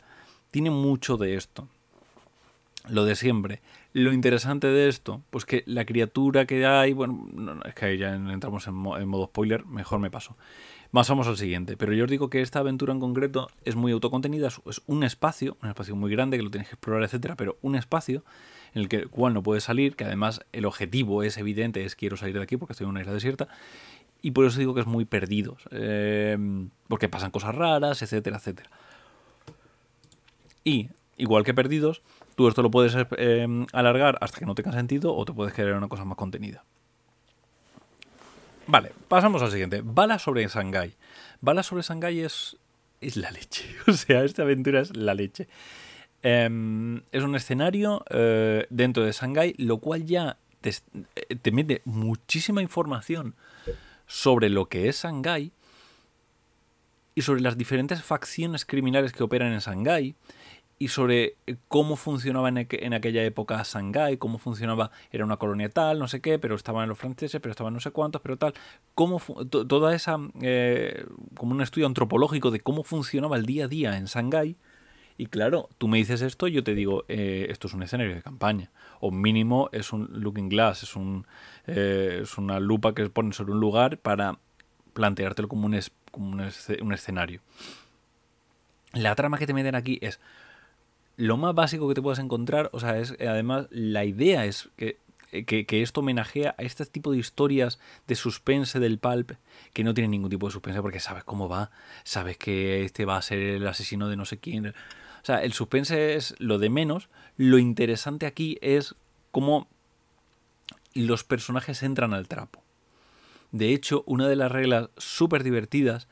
tiene 0.52 0.70
mucho 0.70 1.18
de 1.18 1.36
esto. 1.36 1.68
Lo 2.90 3.06
de 3.06 3.16
siempre. 3.16 3.62
Lo 3.94 4.14
interesante 4.14 4.68
de 4.68 4.88
esto, 4.88 5.22
pues 5.30 5.46
que 5.46 5.64
la 5.66 5.86
criatura 5.86 6.46
que 6.46 6.66
hay, 6.66 6.94
bueno, 6.94 7.60
es 7.66 7.76
que 7.76 7.98
ya 7.98 8.16
entramos 8.16 8.66
en, 8.68 8.74
modo 8.74 9.26
spoiler, 9.26 9.66
mejor 9.66 10.00
me 10.00 10.10
paso. 10.10 10.38
Más 10.92 11.08
vamos 11.08 11.28
al 11.28 11.38
siguiente, 11.38 11.78
pero 11.78 11.94
yo 11.94 12.04
os 12.04 12.10
digo 12.10 12.30
que 12.30 12.42
esta 12.42 12.60
aventura 12.60 12.92
en 12.92 13.00
concreto 13.00 13.50
es 13.64 13.76
muy 13.76 13.94
autocontenida, 13.94 14.48
es 14.48 14.82
un 14.88 15.04
espacio, 15.04 15.58
un 15.62 15.70
espacio 15.70 15.96
muy 15.96 16.12
grande 16.12 16.38
que 16.38 16.44
lo 16.44 16.52
tienes 16.52 16.68
que 16.68 16.76
explorar, 16.76 17.04
etcétera, 17.04 17.36
pero 17.36 17.58
un 17.62 17.76
espacio 17.76 18.24
en 18.74 18.82
el 18.82 18.90
que, 18.90 19.06
cual 19.06 19.34
no 19.34 19.42
puedes 19.42 19.64
salir, 19.64 19.96
que 19.96 20.04
además 20.04 20.42
el 20.52 20.66
objetivo 20.66 21.24
es 21.24 21.38
evidente, 21.38 21.86
es 21.86 21.96
quiero 21.96 22.18
salir 22.18 22.36
de 22.36 22.44
aquí 22.44 22.58
porque 22.58 22.74
estoy 22.74 22.86
en 22.86 22.92
una 22.92 23.02
isla 23.02 23.14
desierta, 23.14 23.48
y 24.22 24.32
por 24.32 24.46
eso 24.46 24.60
digo 24.60 24.74
que 24.74 24.82
es 24.82 24.88
muy 24.88 25.06
perdido, 25.06 25.58
eh, 25.72 26.38
porque 26.90 27.08
pasan 27.08 27.32
cosas 27.32 27.56
raras, 27.56 28.02
etcétera, 28.02 28.38
etcétera. 28.38 28.70
Y, 30.66 30.90
igual 31.16 31.46
que 31.46 31.54
perdidos, 31.54 32.02
Tú 32.36 32.48
esto 32.48 32.62
lo 32.62 32.72
puedes 32.72 32.96
eh, 33.18 33.66
alargar 33.74 34.18
hasta 34.22 34.40
que 34.40 34.46
no 34.46 34.56
tenga 34.56 34.72
sentido 34.72 35.16
o 35.16 35.26
te 35.26 35.34
puedes 35.34 35.54
crear 35.54 35.76
una 35.76 35.88
cosa 35.88 36.06
más 36.06 36.18
contenida. 36.18 36.64
Vale, 38.68 38.92
pasamos 39.08 39.42
al 39.42 39.52
siguiente. 39.52 39.82
Bala 39.84 40.20
sobre 40.20 40.48
Shanghai. 40.48 40.94
Bala 41.42 41.64
sobre 41.64 41.84
Shanghai 41.84 42.20
es, 42.20 42.58
es 43.02 43.18
la 43.18 43.32
leche. 43.32 43.66
O 43.88 43.94
sea, 43.94 44.24
esta 44.24 44.44
aventura 44.44 44.82
es 44.82 44.96
la 44.96 45.14
leche. 45.14 45.48
Em, 46.24 47.02
es 47.12 47.24
un 47.24 47.36
escenario 47.36 48.06
eh, 48.10 48.68
dentro 48.70 49.04
de 49.04 49.12
Shanghai, 49.12 49.56
lo 49.58 49.80
cual 49.80 50.06
ya 50.06 50.38
te, 50.62 50.72
te, 51.42 51.52
mete 51.52 51.82
muchísima 51.86 52.62
información 52.62 53.36
sobre 54.06 54.50
lo 54.50 54.68
que 54.68 54.88
es 54.88 55.04
Shanghai 55.04 55.52
y 57.16 57.22
sobre 57.24 57.42
las 57.42 57.58
diferentes 57.58 58.04
facciones 58.04 58.66
criminales 58.66 59.14
que 59.14 59.24
operan 59.24 59.52
en 59.52 59.60
Shanghai 59.60 60.16
y 60.82 60.88
sobre 60.88 61.36
eh, 61.46 61.58
cómo 61.68 61.96
funcionaba 61.96 62.50
en, 62.50 62.58
aquella 62.94 63.24
época 63.24 63.62
Shanghái, 63.64 64.18
cómo 64.18 64.40
funcionaba, 64.40 64.90
era 65.12 65.24
una 65.24 65.38
colonia 65.38 65.70
tal, 65.70 66.00
no 66.00 66.08
sé 66.08 66.22
qué, 66.22 66.40
pero 66.40 66.56
estaban 66.56 66.90
los 66.90 66.98
franceses, 66.98 67.40
pero 67.40 67.52
estaban 67.52 67.72
no 67.76 67.80
sé 67.80 67.92
cuántos, 67.92 68.20
pero 68.24 68.36
tal, 68.38 68.56
cómo 68.96 69.22
toda 69.46 69.94
esa, 69.94 70.18
eh, 70.42 71.06
como 71.38 71.52
un 71.52 71.62
estudio 71.62 71.86
antropológico 71.86 72.50
de 72.50 72.62
cómo 72.62 72.84
funcionaba 72.84 73.38
el 73.38 73.46
día 73.46 73.66
a 73.66 73.68
día 73.68 73.96
en 73.96 74.06
Shanghái, 74.06 74.56
y 75.20 75.28
claro, 75.28 75.70
tú 75.78 75.88
me 75.88 76.00
dices 76.00 76.24
esto, 76.24 76.48
yo 76.48 76.64
te 76.64 76.74
digo, 76.74 77.06
eh, 77.10 77.46
esto 77.52 77.68
es 77.68 77.76
un 77.76 77.84
escenario 77.84 78.16
de 78.16 78.24
campaña, 78.24 78.72
o 79.02 79.12
mínimo 79.12 79.70
es 79.74 79.94
un 79.94 80.10
looking 80.12 80.50
glass, 80.50 80.82
es, 80.82 80.96
un, 80.96 81.28
es 81.68 82.40
una 82.40 82.60
lupa 82.60 82.96
que 82.96 83.08
pones 83.12 83.36
sobre 83.36 83.52
un 83.52 83.60
lugar 83.60 84.00
para 84.00 84.40
planteártelo 84.94 85.48
como 85.48 85.68
un, 85.68 85.80
como 86.10 86.32
un 86.32 86.92
escenario. 86.92 87.40
La 88.94 89.16
trama 89.16 89.38
que 89.38 89.48
te 89.48 89.54
meten 89.54 89.76
aquí 89.76 90.00
es 90.02 90.20
lo 91.22 91.38
más 91.38 91.54
básico 91.54 91.88
que 91.88 91.94
te 91.94 92.02
puedas 92.02 92.18
encontrar, 92.18 92.72
o 92.74 92.80
sea, 92.80 92.98
es 92.98 93.16
además 93.22 93.68
la 93.70 94.06
idea 94.06 94.46
es 94.46 94.70
que, 94.76 94.98
que, 95.46 95.82
esto 95.84 96.00
homenajea 96.00 96.56
a 96.58 96.64
este 96.64 96.84
tipo 96.88 97.12
de 97.12 97.20
historias 97.20 97.80
de 98.08 98.16
suspense 98.16 98.80
del 98.80 98.98
pulp 98.98 99.34
que 99.72 99.84
no 99.84 99.94
tienen 99.94 100.10
ningún 100.10 100.32
tipo 100.32 100.48
de 100.48 100.54
suspense 100.54 100.82
porque 100.82 101.00
sabes 101.00 101.24
cómo 101.24 101.48
va, 101.48 101.70
sabes 102.04 102.38
que 102.38 102.84
este 102.84 103.06
va 103.06 103.18
a 103.18 103.22
ser 103.22 103.38
el 103.38 103.68
asesino 103.68 104.10
de 104.10 104.18
no 104.18 104.26
sé 104.26 104.40
quién. 104.40 104.70
O 104.70 104.74
sea, 105.22 105.44
el 105.44 105.54
suspense 105.54 106.16
es 106.16 106.34
lo 106.40 106.58
de 106.58 106.72
menos. 106.72 107.08
Lo 107.38 107.60
interesante 107.60 108.26
aquí 108.26 108.58
es 108.62 108.96
cómo 109.30 109.68
los 110.96 111.24
personajes 111.24 111.84
entran 111.84 112.16
al 112.16 112.28
trapo. 112.28 112.64
De 113.52 113.74
hecho, 113.74 114.04
una 114.08 114.28
de 114.28 114.38
las 114.38 114.52
reglas 114.52 114.90
súper 114.98 115.44
divertidas 115.44 116.08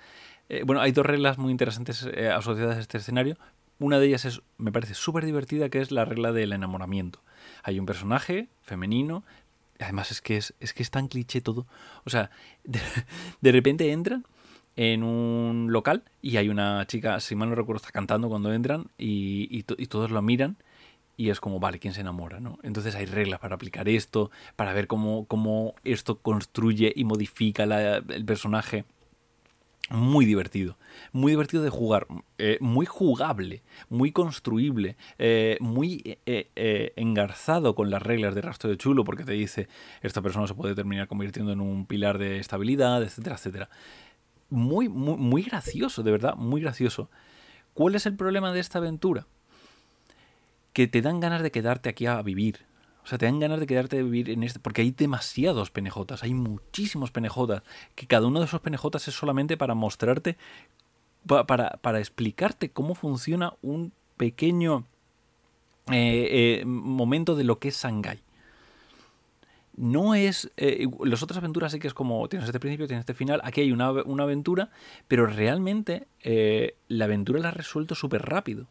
eh, 0.49 0.63
bueno, 0.65 0.81
hay 0.81 0.91
dos 0.91 1.05
reglas 1.05 1.37
muy 1.37 1.51
interesantes 1.51 2.07
eh, 2.11 2.29
asociadas 2.29 2.77
a 2.77 2.79
este 2.79 2.97
escenario. 2.97 3.37
Una 3.79 3.97
de 3.99 4.07
ellas 4.07 4.25
es, 4.25 4.41
me 4.57 4.71
parece 4.71 4.93
súper 4.93 5.25
divertida, 5.25 5.69
que 5.69 5.79
es 5.79 5.91
la 5.91 6.05
regla 6.05 6.31
del 6.31 6.51
enamoramiento. 6.51 7.21
Hay 7.63 7.79
un 7.79 7.85
personaje 7.85 8.49
femenino, 8.61 9.23
además 9.79 10.11
es 10.11 10.21
que 10.21 10.37
es, 10.37 10.53
es 10.59 10.73
que 10.73 10.83
es 10.83 10.91
tan 10.91 11.07
cliché 11.07 11.41
todo. 11.41 11.65
O 12.03 12.09
sea, 12.09 12.29
de, 13.41 13.51
repente 13.51 13.91
entran 13.91 14.25
en 14.75 15.03
un 15.03 15.67
local 15.71 16.03
y 16.21 16.37
hay 16.37 16.49
una 16.49 16.85
chica, 16.87 17.19
si 17.21 17.35
mal 17.35 17.49
no 17.49 17.55
recuerdo, 17.55 17.77
está 17.77 17.91
cantando 17.91 18.29
cuando 18.29 18.53
entran 18.53 18.87
y, 18.97 19.47
y, 19.49 19.63
todos 19.63 20.11
lo 20.11 20.21
miran 20.21 20.57
y 21.17 21.29
es 21.29 21.39
como, 21.39 21.59
vale, 21.59 21.79
¿quién 21.79 21.93
se 21.93 22.01
enamora? 22.01 22.39
¿no? 22.39 22.59
Entonces 22.63 22.95
hay 22.95 23.05
reglas 23.05 23.39
para 23.39 23.55
aplicar 23.55 23.89
esto, 23.89 24.31
para 24.55 24.73
ver 24.73 24.87
cómo, 24.87 25.25
cómo 25.25 25.73
esto 25.83 26.19
construye 26.19 26.93
y 26.95 27.03
modifica 27.03 27.63
el 27.63 28.25
personaje 28.25 28.85
muy 29.89 30.25
divertido, 30.25 30.77
muy 31.11 31.31
divertido 31.31 31.63
de 31.63 31.69
jugar, 31.69 32.05
eh, 32.37 32.57
muy 32.61 32.85
jugable, 32.85 33.63
muy 33.89 34.11
construible, 34.11 34.97
eh, 35.17 35.57
muy 35.59 36.19
eh, 36.25 36.93
engarzado 36.95 37.73
con 37.73 37.89
las 37.89 38.03
reglas 38.03 38.35
de 38.35 38.41
rastro 38.41 38.69
de 38.69 38.77
chulo, 38.77 39.03
porque 39.03 39.23
te 39.23 39.31
dice 39.31 39.67
esta 40.01 40.21
persona 40.21 40.47
se 40.47 40.53
puede 40.53 40.75
terminar 40.75 41.07
convirtiendo 41.07 41.51
en 41.51 41.61
un 41.61 41.85
pilar 41.85 42.19
de 42.19 42.37
estabilidad, 42.37 43.01
etcétera, 43.01 43.35
etcétera. 43.35 43.69
Muy, 44.49 44.89
muy, 44.89 45.17
muy 45.17 45.41
gracioso, 45.43 46.03
de 46.03 46.11
verdad, 46.11 46.35
muy 46.35 46.61
gracioso. 46.61 47.09
¿Cuál 47.73 47.95
es 47.95 48.05
el 48.05 48.15
problema 48.15 48.51
de 48.51 48.59
esta 48.59 48.79
aventura? 48.79 49.25
Que 50.73 50.87
te 50.87 51.01
dan 51.01 51.19
ganas 51.19 51.41
de 51.41 51.51
quedarte 51.51 51.89
aquí 51.89 52.05
a 52.05 52.21
vivir, 52.21 52.59
o 53.09 53.13
sea, 53.17 53.17
te 53.17 53.25
dan 53.25 53.39
ganas 53.39 53.59
de 53.59 53.65
quedarte 53.65 53.97
a 53.97 54.03
vivir 54.03 54.29
en 54.29 54.43
este. 54.43 54.59
Porque 54.59 54.83
hay 54.83 54.91
demasiados 54.91 55.71
penejotas, 55.71 56.21
hay 56.21 56.35
muchísimos 56.35 57.09
penejotas. 57.09 57.63
Que 57.95 58.05
cada 58.05 58.27
uno 58.27 58.37
de 58.37 58.45
esos 58.45 58.61
penejotas 58.61 59.07
es 59.07 59.15
solamente 59.15 59.57
para 59.57 59.73
mostrarte, 59.73 60.37
para, 61.25 61.71
para 61.81 61.97
explicarte 61.97 62.69
cómo 62.69 62.93
funciona 62.93 63.53
un 63.63 63.93
pequeño 64.15 64.85
eh, 65.91 66.59
eh, 66.61 66.65
momento 66.67 67.35
de 67.35 67.45
lo 67.45 67.57
que 67.57 67.69
es 67.69 67.81
Shanghai. 67.81 68.21
No 69.75 70.13
es. 70.13 70.51
Eh, 70.57 70.85
las 71.03 71.23
otras 71.23 71.39
aventuras 71.39 71.71
sí 71.71 71.79
que 71.79 71.87
es 71.87 71.95
como. 71.95 72.29
Tienes 72.29 72.47
este 72.47 72.59
principio, 72.59 72.85
tienes 72.85 73.01
este 73.01 73.15
final. 73.15 73.41
Aquí 73.43 73.61
hay 73.61 73.71
una, 73.71 73.87
aventura, 73.87 74.69
pero 75.07 75.25
realmente 75.25 76.05
la 76.87 77.05
aventura 77.05 77.39
la 77.39 77.49
has 77.49 77.57
resuelto 77.57 77.95
súper 77.95 78.21
rápido. 78.21 78.67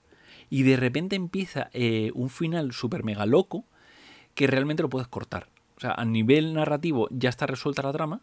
Y 0.49 0.63
de 0.63 0.77
repente 0.77 1.17
empieza 1.17 1.71
un 2.15 2.31
final 2.31 2.71
súper 2.71 3.03
mega 3.03 3.27
loco 3.27 3.65
que 4.39 4.47
realmente 4.47 4.85
lo 4.85 4.89
puedes 4.89 5.09
cortar. 5.09 5.49
O 5.77 5.81
sea, 5.81 5.95
a 5.95 6.05
nivel 6.05 6.55
narrativo 6.55 7.09
ya 7.11 7.29
está 7.29 7.45
resuelta 7.49 7.83
la 7.83 7.93
trama, 7.93 8.21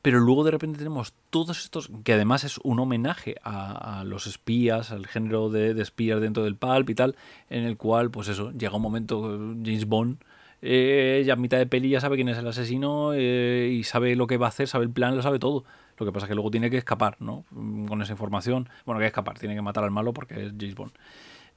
pero 0.00 0.20
luego 0.20 0.44
de 0.44 0.52
repente 0.52 0.78
tenemos 0.78 1.12
todos 1.30 1.64
estos, 1.64 1.90
que 2.04 2.12
además 2.12 2.44
es 2.44 2.58
un 2.58 2.78
homenaje 2.78 3.34
a, 3.42 4.04
los 4.06 4.28
espías, 4.28 4.92
al 4.92 5.08
género 5.08 5.50
de, 5.50 5.72
espías 5.82 6.20
dentro 6.20 6.44
del 6.44 6.54
pulp 6.54 6.88
y 6.88 6.94
tal, 6.94 7.16
en 7.50 7.64
el 7.64 7.76
cual, 7.76 8.12
pues 8.12 8.28
eso, 8.28 8.52
llega 8.52 8.76
un 8.76 8.82
momento, 8.82 9.22
James 9.64 9.86
Bond, 9.86 10.18
eh, 10.62 11.24
ya 11.26 11.32
a 11.32 11.36
mitad 11.36 11.58
de 11.58 11.66
peli 11.66 11.88
ya 11.88 12.00
sabe 12.00 12.14
quién 12.14 12.28
es 12.28 12.38
el 12.38 12.46
asesino 12.46 13.10
eh, 13.12 13.70
y 13.72 13.82
sabe 13.82 14.14
lo 14.14 14.28
que 14.28 14.36
va 14.36 14.46
a 14.46 14.50
hacer, 14.50 14.68
sabe 14.68 14.84
el 14.84 14.90
plan, 14.90 15.16
lo 15.16 15.22
sabe 15.22 15.40
todo. 15.40 15.64
Lo 15.98 16.06
que 16.06 16.12
pasa 16.12 16.26
es 16.26 16.28
que 16.28 16.36
luego 16.36 16.52
tiene 16.52 16.70
que 16.70 16.78
escapar, 16.78 17.16
¿no? 17.18 17.44
Con 17.88 18.00
esa 18.02 18.12
información. 18.12 18.68
Bueno, 18.86 19.00
que 19.00 19.06
escapar, 19.06 19.36
tiene 19.36 19.56
que 19.56 19.62
matar 19.62 19.82
al 19.82 19.90
malo 19.90 20.12
porque 20.12 20.46
es 20.46 20.52
James 20.56 20.76
Bond. 20.76 20.92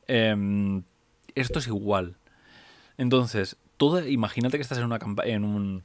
Em, 0.07 0.81
esto 1.35 1.59
es 1.59 1.67
igual. 1.67 2.15
Entonces, 2.97 3.57
imagínate 4.07 4.57
que 4.57 4.61
estás 4.61 4.77
en 4.77 4.85
una, 4.85 4.99
en 5.23 5.83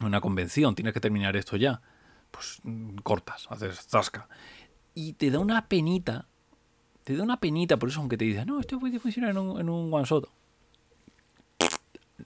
una 0.00 0.20
convención, 0.20 0.74
tienes 0.74 0.94
que 0.94 1.00
terminar 1.00 1.36
esto 1.36 1.56
ya. 1.56 1.80
Pues 2.30 2.60
mm, 2.62 2.96
cortas, 2.98 3.46
haces 3.50 3.86
zasca. 3.86 4.28
Y 4.94 5.14
te 5.14 5.30
da 5.30 5.38
una 5.38 5.68
penita 5.68 6.26
te 7.04 7.16
da 7.16 7.22
una 7.22 7.40
penita 7.40 7.78
por 7.78 7.88
eso, 7.88 8.00
aunque 8.00 8.16
te 8.16 8.24
dice, 8.24 8.46
no, 8.46 8.60
esto 8.60 8.78
puede 8.78 8.98
funcionar 8.98 9.30
en 9.30 9.38
un, 9.38 9.60
en 9.60 9.68
un 9.68 9.92
one 9.92 10.04
shot. 10.04 10.28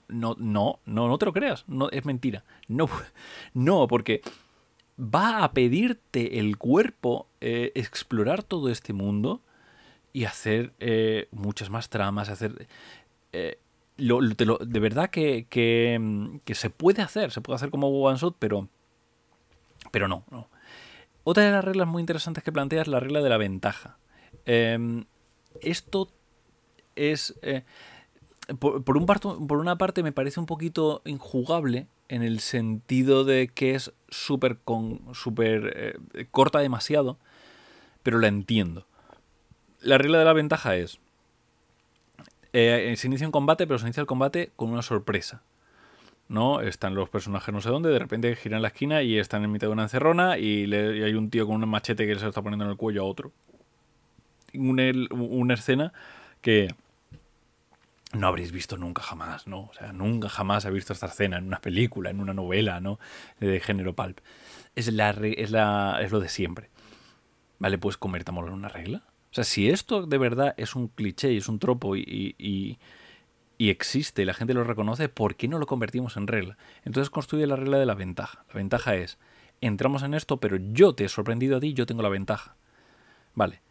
No, 0.07 0.35
no, 0.37 0.79
no, 0.85 1.07
no 1.07 1.17
te 1.17 1.25
lo 1.25 1.33
creas, 1.33 1.65
no, 1.67 1.89
es 1.89 2.05
mentira. 2.05 2.43
No, 2.67 2.87
no, 3.53 3.87
porque 3.87 4.21
va 4.99 5.43
a 5.43 5.51
pedirte 5.51 6.39
el 6.39 6.57
cuerpo 6.57 7.27
eh, 7.41 7.71
explorar 7.75 8.43
todo 8.43 8.69
este 8.69 8.93
mundo 8.93 9.41
y 10.13 10.25
hacer 10.25 10.73
eh, 10.79 11.27
muchas 11.31 11.69
más 11.69 11.89
tramas, 11.89 12.29
hacer... 12.29 12.67
Eh, 13.33 13.59
de 13.97 14.79
verdad 14.79 15.09
que, 15.09 15.47
que, 15.49 16.39
que, 16.45 16.55
se 16.55 16.69
puede 16.69 17.01
hacer, 17.01 17.31
se 17.31 17.41
puede 17.41 17.55
hacer 17.55 17.69
como 17.69 17.89
one 17.89 18.17
shot, 18.17 18.35
pero, 18.39 18.67
pero 19.91 20.07
no, 20.07 20.23
no. 20.31 20.47
Otra 21.23 21.43
de 21.43 21.51
las 21.51 21.63
reglas 21.63 21.87
muy 21.87 22.01
interesantes 22.01 22.43
que 22.43 22.51
plantea 22.51 22.81
es 22.81 22.87
la 22.87 22.99
regla 22.99 23.21
de 23.21 23.29
la 23.29 23.37
ventaja. 23.37 23.97
Em, 24.45 25.05
esto 25.61 26.09
es... 26.95 27.37
Por, 28.59 28.97
un 28.97 29.05
por, 29.05 29.57
una 29.57 29.77
parte 29.77 30.03
me 30.03 30.13
parece 30.13 30.39
un 30.39 30.45
poquito 30.45 31.01
injugable 31.03 31.87
en 32.07 32.23
el 32.23 32.39
sentido 32.39 33.25
de 33.25 33.49
que 33.49 33.75
es 33.75 33.91
súper 34.07 34.59
super, 35.13 35.99
corta 36.31 36.59
demasiado, 36.59 37.17
pero 38.03 38.19
la 38.19 38.29
entiendo 38.29 38.87
la 39.81 39.97
regla 39.97 40.19
de 40.19 40.25
la 40.25 40.33
ventaja 40.33 40.75
es, 40.75 40.99
eh, 42.59 42.95
se 42.97 43.07
inicia 43.07 43.27
un 43.27 43.31
combate, 43.31 43.67
pero 43.67 43.79
se 43.79 43.85
inicia 43.85 44.01
el 44.01 44.07
combate 44.07 44.51
con 44.55 44.71
una 44.71 44.81
sorpresa. 44.81 45.41
¿no? 46.29 46.61
Están 46.61 46.95
los 46.95 47.09
personajes 47.09 47.53
no 47.53 47.61
sé 47.61 47.69
dónde, 47.69 47.89
de 47.89 47.99
repente 47.99 48.35
giran 48.35 48.61
la 48.61 48.69
esquina 48.69 49.01
y 49.01 49.17
están 49.17 49.43
en 49.43 49.51
mitad 49.51 49.67
de 49.67 49.73
una 49.73 49.83
encerrona 49.83 50.37
y, 50.37 50.71
hay 50.73 51.13
un 51.13 51.29
tío 51.29 51.47
con 51.47 51.63
un 51.63 51.69
machete 51.69 52.05
que 52.05 52.15
se 52.15 52.21
lo 52.21 52.29
está 52.29 52.41
poniendo 52.41 52.65
en 52.65 52.71
el 52.71 52.77
cuello 52.77 53.03
a 53.03 53.05
otro. 53.05 53.31
Una, 54.53 54.83
una 55.11 55.53
escena 55.53 55.93
que 56.41 56.69
no 58.13 58.27
habréis 58.27 58.51
visto 58.51 58.77
nunca 58.77 59.01
jamás, 59.01 59.47
¿no? 59.47 59.61
O 59.65 59.73
sea, 59.73 59.91
nunca 59.93 60.29
jamás 60.29 60.65
ha 60.65 60.69
visto 60.69 60.93
esta 60.93 61.07
escena 61.07 61.37
en 61.37 61.45
una 61.45 61.59
película, 61.59 62.09
en 62.09 62.19
una 62.19 62.33
novela, 62.33 62.79
¿no? 62.79 62.99
De 63.39 63.59
género 63.59 63.93
pulp. 63.93 64.19
Es, 64.75 64.91
la, 64.93 65.09
es, 65.09 65.51
la, 65.51 65.99
es 66.01 66.11
lo 66.11 66.19
de 66.19 66.29
siempre. 66.29 66.69
¿Vale? 67.59 67.77
Pues 67.77 67.97
convertámoslo 67.97 68.49
en 68.49 68.57
una 68.57 68.69
regla. 68.69 69.03
O 69.31 69.33
sea, 69.33 69.43
si 69.43 69.69
esto 69.69 70.05
de 70.05 70.17
verdad 70.17 70.53
es 70.57 70.75
un 70.75 70.87
cliché 70.87 71.33
y 71.33 71.37
es 71.37 71.49
un 71.49 71.59
tropo 71.59 71.95
y, 71.95 72.35
y, 72.37 72.77
existe 73.69 74.21
y 74.21 74.25
la 74.25 74.33
gente 74.33 74.53
lo 74.53 74.63
reconoce, 74.63 75.09
¿por 75.09 75.35
qué 75.35 75.47
no 75.47 75.59
lo 75.59 75.65
convertimos 75.65 76.15
en 76.17 76.27
regla? 76.27 76.57
Entonces 76.85 77.09
construye 77.09 77.47
la 77.47 77.55
regla 77.55 77.77
de 77.77 77.85
la 77.85 77.95
ventaja. 77.95 78.45
La 78.49 78.55
ventaja 78.55 78.95
es, 78.95 79.17
entramos 79.61 80.03
en 80.03 80.13
esto, 80.13 80.37
pero 80.37 80.57
yo 80.57 80.93
te 80.93 81.05
he 81.05 81.09
sorprendido 81.09 81.57
a 81.57 81.59
ti, 81.59 81.73
yo 81.73 81.85
tengo 81.85 82.01
la 82.01 82.09
ventaja. 82.09 82.55
Vale. 83.33 83.61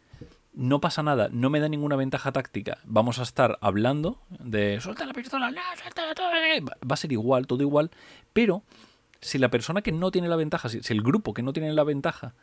No 0.53 0.81
pasa 0.81 1.03
nada, 1.03 1.29
no 1.31 1.51
me 1.51 1.59
da 1.59 1.69
ninguna 1.69 1.95
ventaja 1.95 2.31
táctica. 2.31 2.79
Vamos 2.83 3.19
a 3.19 3.23
estar 3.23 3.59
hablando 3.61 4.19
de 4.29 4.81
suelta 4.81 5.05
la 5.05 5.13
pistola, 5.13 5.53
suelta 5.79 6.01
Va 6.09 6.93
a 6.93 6.97
ser 6.97 7.11
igual, 7.11 7.45
todo 7.45 7.61
igual, 7.61 7.91
pero 8.33 8.63
si 9.21 9.37
la 9.37 9.49
persona 9.49 9.81
que 9.81 9.91
no 9.91 10.09
tiene 10.09 10.27
la 10.27 10.35
ventaja, 10.35 10.67
si 10.69 10.79
el 10.93 11.01
grupo 11.01 11.33
que 11.33 11.43
no 11.43 11.53
tiene 11.53 11.71
la 11.73 11.83
ventaja 11.83 12.33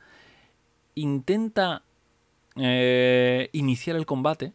intenta 0.94 1.82
eh, 2.56 3.48
iniciar 3.52 3.96
el 3.96 4.06
combate, 4.06 4.52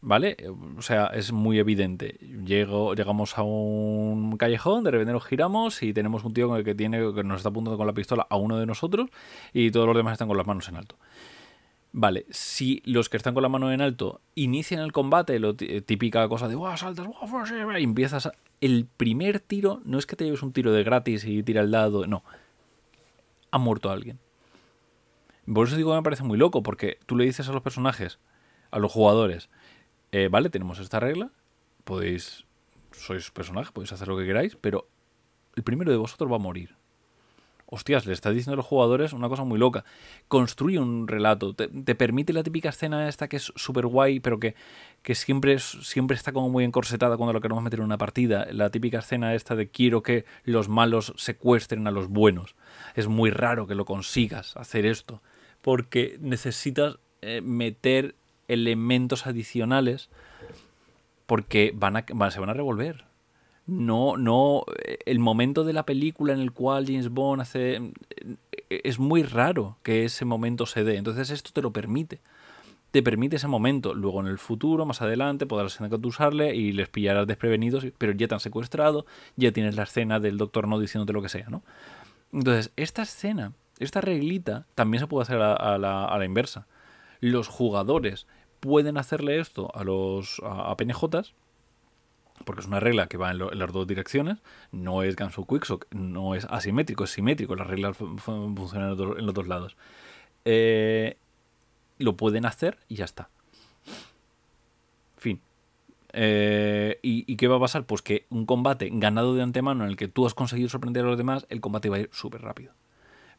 ¿vale? 0.00 0.36
O 0.76 0.82
sea, 0.82 1.06
es 1.06 1.32
muy 1.32 1.58
evidente. 1.58 2.18
Llego, 2.44 2.94
llegamos 2.94 3.38
a 3.38 3.42
un 3.42 4.36
callejón, 4.36 4.84
de 4.84 4.92
repente 4.92 5.12
nos 5.12 5.24
giramos 5.24 5.82
y 5.82 5.92
tenemos 5.92 6.24
un 6.24 6.32
tío 6.32 6.52
que, 6.62 6.74
tiene, 6.74 6.98
que 7.14 7.24
nos 7.24 7.38
está 7.38 7.48
apuntando 7.48 7.76
con 7.76 7.86
la 7.86 7.94
pistola 7.94 8.26
a 8.28 8.36
uno 8.36 8.56
de 8.58 8.66
nosotros 8.66 9.10
y 9.52 9.70
todos 9.70 9.86
los 9.86 9.96
demás 9.96 10.12
están 10.12 10.28
con 10.28 10.36
las 10.36 10.46
manos 10.46 10.68
en 10.68 10.76
alto. 10.76 10.96
Vale, 11.92 12.26
si 12.30 12.82
los 12.84 13.08
que 13.08 13.16
están 13.16 13.34
con 13.34 13.42
la 13.42 13.48
mano 13.48 13.72
en 13.72 13.80
alto 13.80 14.20
inician 14.36 14.80
el 14.80 14.92
combate, 14.92 15.40
lo 15.40 15.56
típica 15.56 16.28
cosa 16.28 16.46
de 16.46 16.54
wow, 16.54 16.76
saltas, 16.76 17.08
y 17.78 17.82
empiezas 17.82 18.30
el 18.60 18.86
primer 18.96 19.40
tiro, 19.40 19.80
no 19.84 19.98
es 19.98 20.06
que 20.06 20.14
te 20.14 20.24
lleves 20.24 20.42
un 20.42 20.52
tiro 20.52 20.72
de 20.72 20.84
gratis 20.84 21.24
y 21.24 21.42
tira 21.42 21.62
el 21.62 21.72
dado, 21.72 22.06
no. 22.06 22.22
Ha 23.50 23.58
muerto 23.58 23.90
alguien. 23.90 24.20
Por 25.52 25.66
eso 25.66 25.76
digo 25.76 25.90
que 25.90 25.96
me 25.96 26.02
parece 26.02 26.22
muy 26.22 26.38
loco, 26.38 26.62
porque 26.62 26.98
tú 27.06 27.16
le 27.16 27.24
dices 27.24 27.48
a 27.48 27.52
los 27.52 27.62
personajes, 27.62 28.20
a 28.70 28.78
los 28.78 28.92
jugadores, 28.92 29.48
eh, 30.12 30.28
vale, 30.30 30.48
tenemos 30.48 30.78
esta 30.78 31.00
regla, 31.00 31.30
podéis, 31.84 32.44
sois 32.92 33.30
personajes, 33.30 33.72
podéis 33.72 33.92
hacer 33.92 34.06
lo 34.06 34.16
que 34.16 34.26
queráis, 34.26 34.56
pero 34.60 34.86
el 35.56 35.64
primero 35.64 35.90
de 35.90 35.96
vosotros 35.96 36.30
va 36.30 36.36
a 36.36 36.40
morir. 36.40 36.76
Hostias, 37.66 38.04
le 38.06 38.12
está 38.12 38.30
diciendo 38.30 38.54
a 38.54 38.56
los 38.56 38.66
jugadores 38.66 39.12
una 39.12 39.28
cosa 39.28 39.44
muy 39.44 39.56
loca. 39.56 39.84
Construye 40.26 40.80
un 40.80 41.06
relato, 41.06 41.54
te, 41.54 41.94
permite 41.94 42.32
la 42.32 42.42
típica 42.42 42.70
escena 42.70 43.08
esta 43.08 43.28
que 43.28 43.36
es 43.36 43.52
súper 43.54 43.86
guay, 43.86 44.18
pero 44.18 44.40
que, 44.40 44.56
que 45.02 45.14
siempre, 45.14 45.56
siempre 45.60 46.16
está 46.16 46.32
como 46.32 46.50
muy 46.50 46.64
encorsetada 46.64 47.16
cuando 47.16 47.32
lo 47.32 47.40
queremos 47.40 47.62
meter 47.62 47.78
en 47.78 47.84
una 47.84 47.98
partida. 47.98 48.48
La 48.50 48.70
típica 48.70 48.98
escena 48.98 49.34
esta 49.36 49.54
de 49.54 49.68
quiero 49.68 50.02
que 50.02 50.24
los 50.42 50.68
malos 50.68 51.12
secuestren 51.16 51.86
a 51.86 51.92
los 51.92 52.08
buenos. 52.08 52.56
Es 52.96 53.06
muy 53.06 53.30
raro 53.30 53.68
que 53.68 53.76
lo 53.76 53.84
consigas 53.84 54.56
hacer 54.56 54.84
esto 54.84 55.22
porque 55.62 56.18
necesitas 56.20 56.98
eh, 57.22 57.40
meter 57.40 58.14
elementos 58.48 59.26
adicionales 59.26 60.08
porque 61.26 61.72
van 61.74 61.96
a, 61.96 62.30
se 62.30 62.40
van 62.40 62.50
a 62.50 62.54
revolver. 62.54 63.04
No, 63.66 64.16
no, 64.16 64.64
el 65.06 65.20
momento 65.20 65.62
de 65.62 65.72
la 65.72 65.86
película 65.86 66.32
en 66.32 66.40
el 66.40 66.50
cual 66.50 66.86
James 66.86 67.08
Bond 67.08 67.42
hace... 67.42 67.92
Es 68.68 68.98
muy 68.98 69.22
raro 69.22 69.76
que 69.84 70.04
ese 70.04 70.24
momento 70.24 70.66
se 70.66 70.82
dé. 70.82 70.96
Entonces 70.96 71.30
esto 71.30 71.50
te 71.52 71.62
lo 71.62 71.72
permite. 71.72 72.18
Te 72.90 73.02
permite 73.02 73.36
ese 73.36 73.46
momento. 73.46 73.94
Luego 73.94 74.20
en 74.20 74.26
el 74.26 74.38
futuro, 74.38 74.86
más 74.86 75.02
adelante, 75.02 75.46
podrás 75.46 75.78
usarle 76.02 76.56
y 76.56 76.72
les 76.72 76.88
pillarás 76.88 77.28
desprevenidos, 77.28 77.86
pero 77.96 78.12
ya 78.12 78.26
te 78.26 78.34
han 78.34 78.40
secuestrado, 78.40 79.06
ya 79.36 79.52
tienes 79.52 79.76
la 79.76 79.84
escena 79.84 80.18
del 80.18 80.36
Doctor 80.36 80.66
No 80.66 80.80
diciéndote 80.80 81.12
lo 81.12 81.22
que 81.22 81.28
sea, 81.28 81.48
¿no? 81.48 81.62
Entonces, 82.32 82.72
esta 82.76 83.02
escena 83.02 83.52
esta 83.80 84.00
reglita 84.02 84.66
también 84.74 85.00
se 85.00 85.06
puede 85.06 85.22
hacer 85.22 85.40
a, 85.40 85.78
la, 85.78 86.24
inversa. 86.24 86.66
Los 87.20 87.48
jugadores 87.48 88.26
pueden 88.60 88.98
hacerle 88.98 89.40
esto 89.40 89.74
a 89.74 89.84
los 89.84 90.40
a, 90.44 90.76
PNJs, 90.76 91.34
porque 92.44 92.60
es 92.60 92.66
una 92.66 92.78
regla 92.78 93.08
que 93.08 93.16
va 93.16 93.30
en, 93.30 93.38
las 93.38 93.72
dos 93.72 93.86
direcciones, 93.86 94.38
no 94.70 95.02
es 95.02 95.16
Gansu 95.16 95.46
Quicksock, 95.46 95.86
no 95.92 96.34
es 96.34 96.44
asimétrico, 96.44 97.04
es 97.04 97.10
simétrico, 97.10 97.56
las 97.56 97.66
reglas 97.66 97.96
funcionan 97.96 98.90
en 98.90 99.26
los 99.26 99.34
dos, 99.34 99.48
lados. 99.48 99.76
Eh, 100.44 101.16
lo 101.98 102.16
pueden 102.18 102.44
hacer 102.44 102.78
y 102.86 102.96
ya 102.96 103.06
está. 103.06 103.30
Fin. 105.16 105.40
Eh, 106.12 106.98
¿y, 107.02 107.30
¿y, 107.30 107.36
qué 107.36 107.48
va 107.48 107.56
a 107.56 107.60
pasar? 107.60 107.84
Pues 107.84 108.02
que 108.02 108.26
un 108.28 108.44
combate 108.44 108.90
ganado 108.92 109.34
de 109.34 109.42
antemano 109.42 109.84
en 109.84 109.90
el 109.90 109.96
que 109.96 110.08
tú 110.08 110.26
has 110.26 110.34
conseguido 110.34 110.68
sorprender 110.68 111.04
a 111.04 111.08
los 111.08 111.16
demás, 111.16 111.46
el 111.48 111.62
combate 111.62 111.88
va 111.88 111.96
a 111.96 112.00
ir 112.00 112.10
súper 112.12 112.42
rápido. 112.42 112.74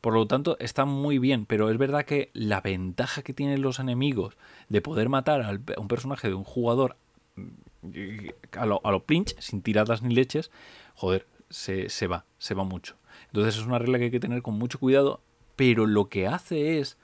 Por 0.02 0.16
lo 0.16 0.26
tanto, 0.26 0.58
está 0.60 0.86
muy 0.86 1.20
bien, 1.20 1.46
pero 1.46 1.70
es 1.70 1.78
verdad 1.78 2.06
que 2.06 2.32
la 2.34 2.60
ventaja 2.60 3.22
que 3.22 3.34
tienen 3.34 3.62
los 3.62 3.80
enemigos 3.80 4.36
de 4.68 4.82
poder 4.82 5.10
matar 5.10 5.42
a 5.44 5.80
un 5.80 5.88
personaje 5.88 6.28
de 6.28 6.34
un 6.34 6.44
jugador 6.44 6.98
mm, 7.36 8.30
a 8.58 8.66
lo, 8.66 8.82
a 8.84 9.00
pinch, 9.04 9.40
sin 9.40 9.62
tiradas 9.62 10.02
ni 10.02 10.14
leches, 10.14 10.52
joder, 10.96 11.28
se, 11.50 12.08
va, 12.08 12.26
se 12.40 12.54
va 12.56 12.64
mucho. 12.64 12.96
Entonces 13.28 13.58
es 13.58 13.66
una 13.66 13.80
regla 13.80 14.00
que 14.00 14.06
hay 14.06 14.12
que 14.12 14.20
tener 14.20 14.42
con 14.42 14.58
mucho 14.58 14.80
cuidado, 14.80 15.22
pero 15.56 15.86
lo 15.86 16.10
que 16.10 16.28
hace 16.28 16.80
es 16.80 16.98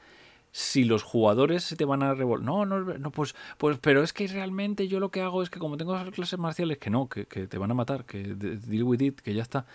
si 0.52 0.84
los 0.84 1.04
jugadores 1.04 1.64
se 1.64 1.76
te 1.76 1.86
van 1.86 2.02
a 2.02 2.16
revolver. 2.16 2.44
No, 2.44 2.66
no, 2.66 2.80
no, 2.80 3.12
pues, 3.12 3.36
pues, 3.58 3.78
pero 3.80 4.02
es 4.02 4.14
que 4.14 4.28
realmente 4.28 4.88
yo 4.88 5.00
lo 5.00 5.12
que 5.12 5.22
hago 5.22 5.44
es 5.44 5.50
que 5.50 5.60
como 5.60 5.78
tengo 5.78 5.96
esas 5.96 6.10
clases 6.12 6.40
marciales, 6.40 6.80
que 6.80 6.90
no, 6.90 7.08
que, 7.08 7.26
te 7.26 7.58
van 7.58 7.72
a 7.72 7.76
matar, 7.76 8.06
que 8.06 8.24
deal 8.24 8.84
with 8.84 9.02
it, 9.02 9.20
que 9.22 9.34
ya 9.34 9.44
está. 9.44 9.66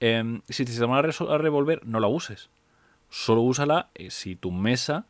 Em, 0.00 0.40
si 0.48 0.64
te 0.64 0.86
van 0.86 0.98
a, 0.98 1.38
revolver, 1.38 1.86
no 1.86 2.00
la 2.00 2.08
uses. 2.08 2.48
Solo 3.10 3.42
úsala 3.42 3.90
eh, 3.94 4.10
si 4.10 4.34
tu 4.34 4.50
mesa 4.50 5.06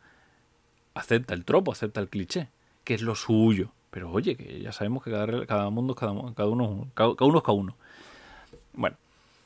acepta 0.93 1.33
el 1.33 1.45
tropo, 1.45 1.71
acepta 1.71 2.01
el 2.01 2.09
cliché, 2.09 2.49
que 2.83 2.93
es 2.93 3.01
lo 3.01 3.15
suyo. 3.15 3.71
Pero 3.89 4.11
oye, 4.11 4.35
que 4.35 4.59
ya 4.59 4.73
sabemos 4.73 5.03
que 5.03 5.11
cada, 5.11 5.69
mundo, 5.69 5.95
cada, 5.95 6.13
cada, 6.33 6.49
uno, 6.49 6.89
cada, 6.93 7.09
uno 7.21 7.37
es 7.37 7.43
cada 7.43 7.57
uno. 7.57 7.75
Bueno, 8.73 8.97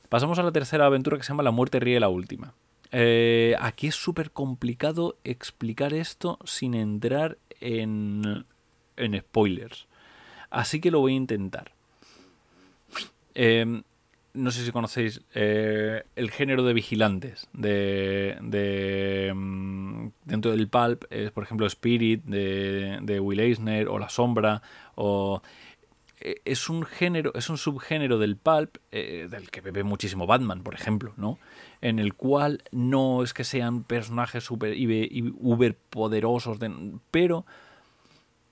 pasamos 0.10 0.40
a 0.40 0.44
la 0.44 0.52
tercera 0.52 0.88
aventura 0.88 1.18
que 1.18 1.24
se 1.24 1.30
llama 1.30 1.44
La 1.44 1.52
muerte 1.52 1.80
ríe 1.80 2.00
la 2.00 2.10
última. 2.10 2.54
Eh, 2.92 3.56
aquí 3.60 3.88
es 3.88 3.96
súper 3.96 4.32
complicado 4.32 5.18
explicar 5.24 5.94
esto 5.94 6.40
sin 6.44 6.74
entrar 6.74 7.38
en, 7.60 8.46
en 8.98 9.20
spoilers. 9.20 9.88
Así 10.50 10.80
que 10.80 10.92
lo 10.92 11.02
voy 11.02 11.14
a 11.14 11.18
intentar. 11.18 11.72
Eh, 13.34 13.84
no 14.36 14.52
sé 14.52 14.66
si 14.66 14.72
conocéis 14.72 15.22
eh, 15.34 16.04
el 16.16 16.30
género 16.32 16.64
de 16.64 16.74
vigilantes 16.74 17.48
de, 17.54 19.32
mm, 19.34 20.08
dentro 20.26 20.52
del 20.52 20.68
pulp 20.68 21.06
es 21.10 21.32
por 21.32 21.44
ejemplo 21.44 21.66
Spirit 21.68 22.24
de, 22.26 23.20
Will 23.20 23.40
Eisner 23.40 23.88
o 23.88 23.98
La 23.98 24.10
Sombra 24.10 24.62
o 24.96 25.42
eh, 26.20 26.42
es 26.46 26.70
un 26.70 26.84
género, 26.86 27.32
es 27.36 27.50
un 27.50 27.58
subgénero 27.58 28.18
del 28.20 28.38
pulp, 28.38 28.78
eh, 28.92 29.28
del 29.30 29.50
que 29.50 29.62
bebe 29.62 29.84
muchísimo 29.84 30.26
Batman, 30.28 30.64
por 30.64 30.74
ejemplo, 30.74 31.14
¿no? 31.18 31.40
En 31.82 32.00
el 32.00 32.14
cual 32.14 32.64
no 32.72 33.22
es 33.24 33.34
que 33.34 33.44
sean 33.44 33.84
personajes 33.84 34.44
super 34.44 34.76
uber 35.40 35.78
poderosos, 35.90 36.58
pero 37.12 37.46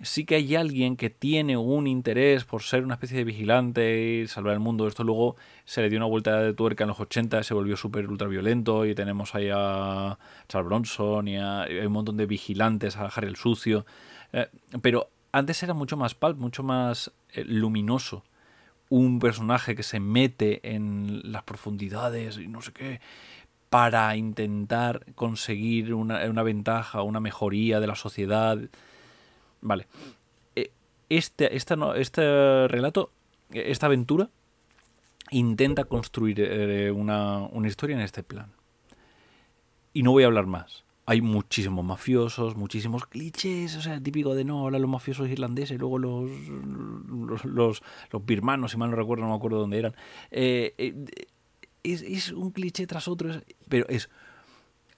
sí 0.02 0.26
que 0.26 0.36
hay 0.36 0.56
alguien 0.56 0.98
que 0.98 1.10
tiene 1.10 1.58
un 1.58 1.88
interés 1.88 2.44
por 2.44 2.64
ser 2.64 2.84
una 2.84 2.96
especie 2.96 3.18
de 3.18 3.24
vigilante 3.24 4.22
y 4.24 4.28
salvar 4.28 4.54
el 4.54 4.60
mundo. 4.60 4.88
Esto 4.88 5.04
luego 5.04 5.36
se 5.66 5.82
le 5.82 5.90
dio 5.90 6.00
una 6.00 6.08
vuelta 6.08 6.40
de 6.42 6.54
tuerca 6.54 6.84
en 6.84 6.90
los 6.90 7.00
80, 7.00 7.44
se 7.44 7.54
volvió 7.54 7.78
súper 7.78 8.08
ultra 8.08 8.28
violento 8.28 8.86
y 8.86 8.96
tenemos 8.96 9.36
ahí 9.36 9.50
a 9.54 10.18
Charles 10.48 10.68
Bronson 10.68 11.28
y, 11.28 11.38
a, 11.38 11.68
un 11.86 11.92
montón 11.92 12.18
de 12.18 12.26
vigilantes, 12.26 12.98
a 12.98 13.06
Harry 13.06 13.28
el 13.28 13.36
Sucio. 13.36 13.86
Eh, 14.34 14.48
pero 14.82 15.10
antes 15.32 15.62
era 15.64 15.74
mucho 15.74 15.98
más 15.98 16.16
pulp, 16.16 16.38
mucho 16.38 16.64
más 16.64 17.12
eh, 17.34 17.44
luminoso. 17.46 18.24
Un 18.90 19.20
personaje 19.20 19.76
que 19.76 19.84
se 19.84 20.00
mete 20.00 20.60
en 20.76 21.32
las 21.32 21.44
profundidades 21.44 22.38
y 22.38 22.48
no 22.48 22.62
sé 22.62 22.74
qué 22.74 23.00
para 23.74 24.16
intentar 24.16 25.04
conseguir 25.16 25.96
una, 25.96 26.24
una 26.30 26.44
ventaja, 26.44 27.02
una 27.02 27.20
mejoría 27.20 27.80
de 27.80 27.88
la 27.88 27.96
sociedad. 27.96 28.60
Vale. 29.64 29.88
Eh, 30.56 30.72
este, 31.10 31.56
esta, 31.56 31.76
este 31.96 32.68
relato, 32.68 33.12
esta 33.52 33.88
aventura, 33.88 34.30
intenta 35.32 35.86
construir 35.86 36.40
eh, 36.40 36.92
una, 36.92 37.40
una 37.40 37.68
historia 37.68 37.96
en 37.96 38.02
este 38.02 38.24
plan. 38.24 38.52
Y 39.94 40.04
no 40.04 40.12
voy 40.12 40.24
a 40.24 40.28
hablar 40.28 40.46
más 40.46 40.84
hay 41.06 41.22
muchísimos 41.22 41.84
mafiosos, 41.84 42.56
muchísimos 42.56 43.06
clichés, 43.06 43.76
o 43.76 43.82
sea, 43.82 44.00
típico 44.00 44.36
de 44.36 44.46
no, 44.46 44.60
ahora 44.60 44.80
los 44.80 44.90
mafiosos 44.90 45.30
irlandeses, 45.30 45.78
luego 45.78 46.00
los, 46.00 46.30
los, 47.44 47.46
los, 47.46 47.82
birmanos, 48.26 48.72
si 48.72 48.78
mal 48.78 48.90
no 48.90 48.96
recuerdo, 48.96 49.24
no 49.24 49.32
me 49.32 49.36
acuerdo 49.36 49.60
dónde 49.60 49.80
eran. 49.80 49.96
Eh, 50.32 50.74
eh, 50.78 50.94
es, 51.84 52.02
es, 52.04 52.32
un 52.32 52.52
cliché 52.52 52.88
tras 52.88 53.08
otro, 53.08 53.32
pero 53.68 53.86
es... 53.90 54.10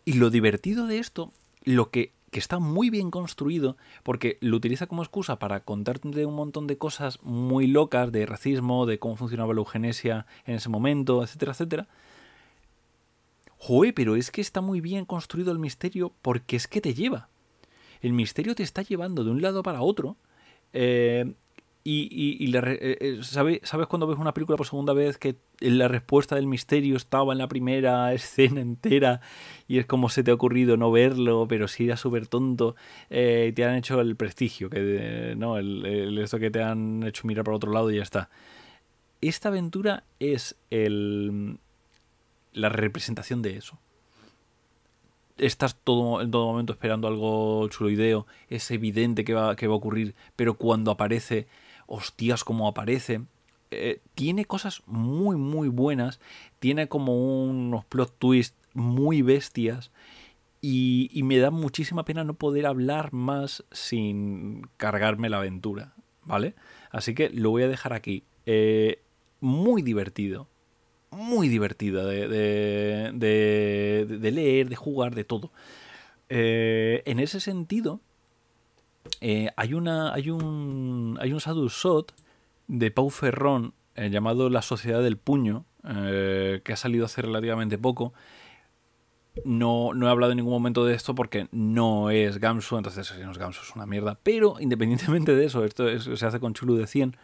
Y 0.07 0.13
lo 0.13 0.29
divertido 0.29 0.85
de 0.85 0.99
esto, 0.99 1.31
lo 1.63 1.89
que, 1.89 2.11
que 2.35 2.39
está 2.39 2.59
muy 2.59 2.89
bien 2.89 3.11
construido, 3.11 3.77
porque 4.03 4.37
lo 4.41 4.57
utiliza 4.57 4.87
como 4.87 5.01
excusa 5.01 5.39
para 5.39 5.61
contarte 5.61 6.25
un 6.25 6.35
montón 6.35 6.67
de 6.67 6.77
cosas 6.77 7.23
muy 7.23 7.65
locas, 7.65 8.11
de 8.11 8.25
racismo, 8.25 8.85
de 8.85 8.99
cómo 8.99 9.15
funcionaba 9.15 9.53
la 9.53 9.61
eugenesia 9.61 10.25
en 10.45 10.55
ese 10.55 10.67
momento, 10.67 11.23
etcétera, 11.23 11.53
etcétera 11.53 11.87
Joder, 13.57 13.93
pero 13.93 14.17
es 14.17 14.31
que 14.31 14.41
está 14.41 14.59
muy 14.59 14.81
bien 14.81 15.05
construido 15.05 15.53
el 15.53 15.59
misterio 15.59 16.11
porque 16.21 16.57
es 16.57 16.67
que 16.67 16.81
te 16.81 16.93
lleva. 16.93 17.29
El 18.01 18.11
misterio 18.11 18.53
te 18.53 18.63
está 18.63 18.81
llevando 18.81 19.23
de 19.23 19.31
un 19.31 19.41
lado 19.41 19.63
para 19.63 19.81
otro. 19.81 20.17
Eh, 20.73 21.35
y, 21.87 22.51
eh, 22.55 22.97
eh, 22.99 23.19
¿sabes, 23.21 23.61
cuando 23.87 24.07
ves 24.07 24.17
una 24.17 24.33
película 24.33 24.57
por 24.57 24.65
segunda 24.65 24.93
vez 24.93 25.19
que 25.19 25.35
la 25.59 25.87
respuesta 25.87 26.35
del 26.35 26.47
misterio 26.47 26.97
estaba 26.97 27.31
en 27.31 27.37
la 27.37 27.47
primera 27.47 28.11
escena 28.15 28.59
entera 28.59 29.21
y 29.67 29.77
es 29.77 29.85
como 29.85 30.09
se 30.09 30.23
te 30.23 30.31
ha 30.31 30.33
ocurrido 30.33 30.77
no 30.77 30.91
verlo, 30.91 31.45
pero 31.47 31.67
si 31.67 31.85
era 31.85 31.95
súper 31.95 32.25
tonto, 32.25 32.75
te 33.07 33.63
han 33.63 33.75
hecho 33.75 34.01
el 34.01 34.15
prestigio, 34.15 34.67
que, 34.71 35.35
¿no? 35.37 35.59
El, 35.59 36.17
esto 36.17 36.39
que 36.39 36.49
te 36.49 36.63
han 36.63 37.03
hecho 37.03 37.27
mirar 37.27 37.45
para 37.45 37.57
otro 37.57 37.71
lado 37.71 37.91
y 37.91 37.97
ya 37.97 38.03
está. 38.03 38.29
Esta 39.21 39.49
aventura 39.49 40.05
es 40.19 40.55
el, 40.71 41.59
la 42.55 42.69
representación 42.69 43.43
de 43.43 43.57
eso. 43.57 43.77
Estás 45.37 45.75
todo, 45.83 46.21
en 46.21 46.31
todo 46.31 46.47
momento 46.47 46.73
esperando 46.73 47.07
algo 47.07 47.67
chuloideo, 47.67 48.25
es 48.49 48.71
evidente 48.71 49.23
que 49.23 49.33
va, 49.33 49.55
que 49.55 49.67
va 49.67 49.73
a 49.73 49.77
ocurrir, 49.77 50.15
pero 50.35 50.55
cuando 50.55 50.91
aparece, 50.91 51.47
hostias, 51.87 52.43
como 52.43 52.67
aparece. 52.67 53.21
Eh, 53.71 53.99
tiene 54.13 54.45
cosas 54.45 54.83
muy, 54.85 55.35
muy 55.35 55.67
buenas, 55.67 56.19
tiene 56.59 56.87
como 56.87 57.43
unos 57.43 57.83
plot 57.85 58.17
twists 58.17 58.57
muy 58.73 59.21
bestias 59.21 59.91
y, 60.61 61.21
me 61.23 61.37
da 61.37 61.51
muchísima 61.51 62.05
pena 62.05 62.23
no 62.23 62.33
poder 62.33 62.65
hablar 62.65 63.13
más 63.13 63.63
sin 63.71 64.67
cargarme 64.77 65.29
la 65.29 65.37
aventura, 65.37 65.93
¿vale? 66.23 66.55
Así 66.89 67.13
que 67.13 67.29
lo 67.29 67.51
voy 67.51 67.63
a 67.63 67.67
dejar 67.67 67.93
aquí. 67.93 68.23
Eh, 68.47 68.99
muy 69.41 69.81
divertido, 69.83 70.47
muy 71.11 71.49
divertida 71.49 72.05
de, 72.05 72.27
de, 73.13 74.31
leer, 74.31 74.69
de 74.69 74.75
jugar, 74.75 75.13
de 75.13 75.23
todo. 75.23 75.51
Eh, 76.29 77.03
en 77.05 77.19
ese 77.19 77.39
sentido, 77.39 78.01
eh, 79.27 79.49
hay, 79.55 79.73
una, 79.73 80.13
hay, 80.13 80.29
un, 80.29 81.17
hay 81.19 81.33
un 81.33 81.39
Sadhu 81.39 81.67
Sot 81.69 82.13
de 82.67 82.91
Pau 82.91 83.09
Ferrón 83.09 83.73
eh, 83.95 84.11
llamado 84.11 84.51
La 84.51 84.61
Sociedad 84.61 85.01
del 85.01 85.17
Puño, 85.17 85.65
que 85.83 86.71
ha 86.71 86.75
salido 86.75 87.05
hace 87.05 87.23
relativamente 87.23 87.79
poco. 87.79 88.13
No, 89.43 89.95
no, 89.95 90.05
he 90.05 90.11
hablado 90.11 90.31
en 90.33 90.37
ningún 90.37 90.53
momento 90.53 90.85
de 90.85 90.93
esto 90.93 91.15
porque 91.15 91.47
no 91.51 92.11
es 92.11 92.37
Gamsu, 92.37 92.77
entonces 92.77 93.07
si 93.07 93.19
no 93.21 93.31
es 93.31 93.39
Gamsu 93.39 93.63
es 93.63 93.75
una 93.75 93.87
mierda. 93.87 94.19
Pero 94.21 94.57
independientemente 94.59 95.35
de 95.35 95.45
eso, 95.45 95.65
esto 95.65 95.99
se 95.99 96.23
hace 96.23 96.39
con 96.39 96.53
Chulu 96.53 96.75
de 96.75 96.85
100. 96.85 97.17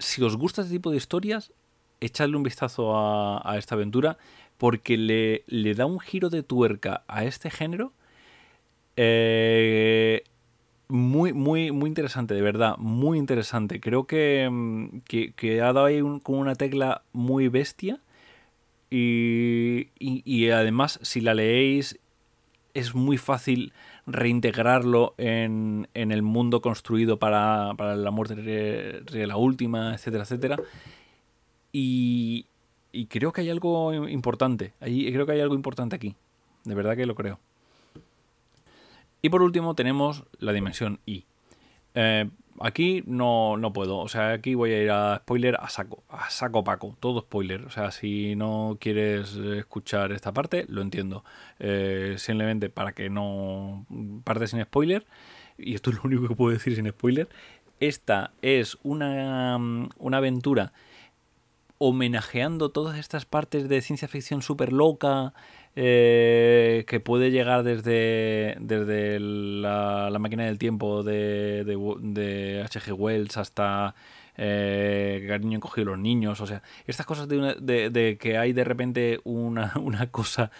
si 0.00 0.24
os 0.24 0.36
gusta 0.36 0.62
este 0.62 0.74
tipo 0.74 0.90
de 0.90 0.96
historias, 0.96 1.52
echarle 2.00 2.36
un 2.36 2.42
vistazo 2.42 2.96
a, 2.96 3.54
esta 3.58 3.76
aventura 3.76 4.18
porque 4.58 4.96
le, 4.96 5.44
le, 5.46 5.76
da 5.76 5.86
un 5.86 6.00
giro 6.00 6.30
de 6.30 6.42
tuerca 6.42 7.04
a 7.06 7.22
este 7.22 7.48
género 7.48 7.92
eh, 8.96 10.24
muy, 10.88 11.32
muy, 11.32 11.72
muy 11.72 11.88
interesante, 11.88 12.34
de 12.34 12.42
verdad, 12.42 12.76
muy 12.78 13.18
interesante. 13.18 13.80
Creo 13.80 14.06
que, 14.06 14.48
mm, 14.50 15.00
que, 15.06 15.60
ha 15.60 15.72
dado 15.72 15.86
ahí 15.86 16.00
con 16.22 16.36
una 16.38 16.54
tecla 16.54 17.02
muy 17.12 17.48
bestia 17.48 18.00
y, 18.90 19.88
y, 19.98 20.50
además 20.50 21.00
si 21.02 21.20
la 21.20 21.34
leéis 21.34 21.98
es 22.74 22.94
muy 22.94 23.18
fácil 23.18 23.72
reintegrarlo 24.06 25.14
en, 25.16 25.88
en 25.94 26.12
el 26.12 26.22
mundo 26.22 26.60
construido 26.60 27.18
para, 27.18 27.72
para 27.76 27.96
la 27.96 28.10
muerte 28.10 28.34
de 28.34 29.26
la 29.26 29.36
última, 29.36 29.94
etcétera, 29.94 30.24
etcétera. 30.24 30.56
Y, 31.76 32.46
creo 33.08 33.32
que 33.32 33.40
hay 33.40 33.50
algo 33.50 33.92
importante. 34.06 34.74
Ahí, 34.80 35.12
creo 35.12 35.26
que 35.26 35.32
hay 35.32 35.40
algo 35.40 35.56
importante 35.56 35.96
aquí. 35.96 36.14
De 36.62 36.74
verdad 36.76 36.96
que 36.96 37.04
lo 37.04 37.16
creo. 37.16 37.40
Y 39.24 39.30
por 39.30 39.40
último 39.40 39.74
tenemos 39.74 40.24
la 40.38 40.52
dimensión 40.52 41.00
I. 41.06 41.24
Eh, 41.94 42.28
aquí 42.60 43.02
no, 43.06 43.56
no, 43.56 43.72
puedo. 43.72 43.96
O 43.96 44.08
sea, 44.08 44.32
aquí 44.32 44.54
voy 44.54 44.72
a 44.72 44.82
ir 44.82 44.90
a 44.90 45.16
spoiler 45.16 45.56
a 45.58 45.70
saco. 45.70 46.04
A 46.10 46.28
saco 46.28 46.62
Paco. 46.62 46.94
Todo 47.00 47.22
spoiler. 47.22 47.64
O 47.64 47.70
sea, 47.70 47.90
si 47.90 48.36
no 48.36 48.76
quieres 48.78 49.34
escuchar 49.34 50.12
esta 50.12 50.34
parte, 50.34 50.66
lo 50.68 50.82
entiendo. 50.82 51.24
Eh, 51.58 52.16
simplemente 52.18 52.68
para 52.68 52.92
que 52.92 53.08
no 53.08 53.86
parte 54.24 54.46
sin 54.46 54.62
spoiler. 54.62 55.06
Y 55.56 55.74
esto 55.74 55.88
es 55.88 55.96
lo 55.96 56.02
único 56.04 56.28
que 56.28 56.34
puedo 56.34 56.52
decir 56.52 56.76
sin 56.76 56.86
spoiler. 56.90 57.30
Esta 57.80 58.32
es 58.42 58.76
una, 58.82 59.56
una 59.96 60.16
aventura 60.18 60.74
homenajeando 61.78 62.70
todas 62.72 62.98
estas 62.98 63.24
partes 63.24 63.70
de 63.70 63.80
ciencia 63.80 64.06
ficción 64.06 64.42
súper 64.42 64.70
loca 64.70 65.32
eh, 65.76 66.84
que 66.86 67.00
puede 67.00 67.30
llegar 67.30 67.62
desde, 67.64 68.56
desde 68.60 69.18
la, 69.20 70.16
máquina 70.20 70.44
del 70.44 70.58
tiempo 70.58 71.02
de, 71.02 71.64
de, 71.64 72.62
H.G. 72.64 72.92
Wells 72.92 73.36
hasta 73.36 73.94
eh, 74.36 75.24
Cariño 75.28 75.56
encogido 75.56 75.86
los 75.86 75.98
niños. 75.98 76.40
O 76.40 76.46
sea, 76.46 76.62
estas 76.86 77.06
cosas 77.06 77.28
de, 77.28 77.90
de, 77.90 78.18
que 78.18 78.38
hay 78.38 78.52
de 78.52 78.64
repente 78.64 79.20
una, 79.24 79.72
una, 79.80 80.10
cosa 80.10 80.50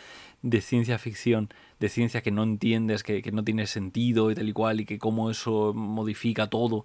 de 0.43 0.61
ciencia 0.61 0.99
ficción, 0.99 1.49
de 1.81 1.89
ciencia 1.89 2.21
que 2.21 2.31
no 2.31 2.43
entiendes, 2.43 3.03
que, 3.03 3.23
que, 3.23 3.33
no 3.33 3.45
tiene 3.45 3.67
sentido 3.67 4.31
y 4.31 4.35
tal 4.35 4.49
y 4.49 4.53
cual, 4.53 4.81
y 4.81 4.85
que 4.85 4.99
cómo 4.99 5.31
eso 5.31 5.73
modifica 5.75 6.49
todo. 6.49 6.85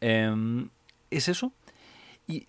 Em, 0.00 0.70
¿Es 1.10 1.28
eso? 1.28 1.52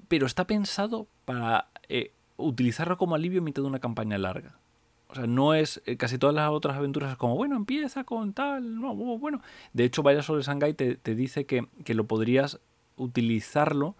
pero 0.07 0.25
está 0.25 0.47
pensado 0.47 1.07
para 1.25 1.69
eh, 1.87 2.11
utilizarlo 2.37 2.97
como 2.97 3.15
alivio 3.15 3.39
en 3.39 3.43
mitad 3.43 3.61
de 3.61 3.67
una 3.67 3.79
campaña 3.79 4.17
larga. 4.17 4.59
O 5.09 5.15
sea, 5.15 5.27
no 5.27 5.53
es. 5.53 5.81
Eh, 5.85 5.97
casi 5.97 6.17
todas 6.17 6.35
las 6.35 6.49
otras 6.49 6.77
aventuras 6.77 7.17
como, 7.17 7.35
bueno, 7.35 7.55
empieza 7.55 8.03
con 8.03 8.33
tal. 8.33 8.79
No, 8.79 8.93
bueno. 8.95 9.41
De 9.73 9.85
hecho, 9.85 10.03
Vaya 10.03 10.21
sobre 10.21 10.43
Shanghai 10.43 10.73
te, 10.73 10.95
te 10.95 11.15
dice 11.15 11.45
que, 11.45 11.67
lo 11.93 12.05
podrías 12.05 12.59
utilizarlo 12.97 13.95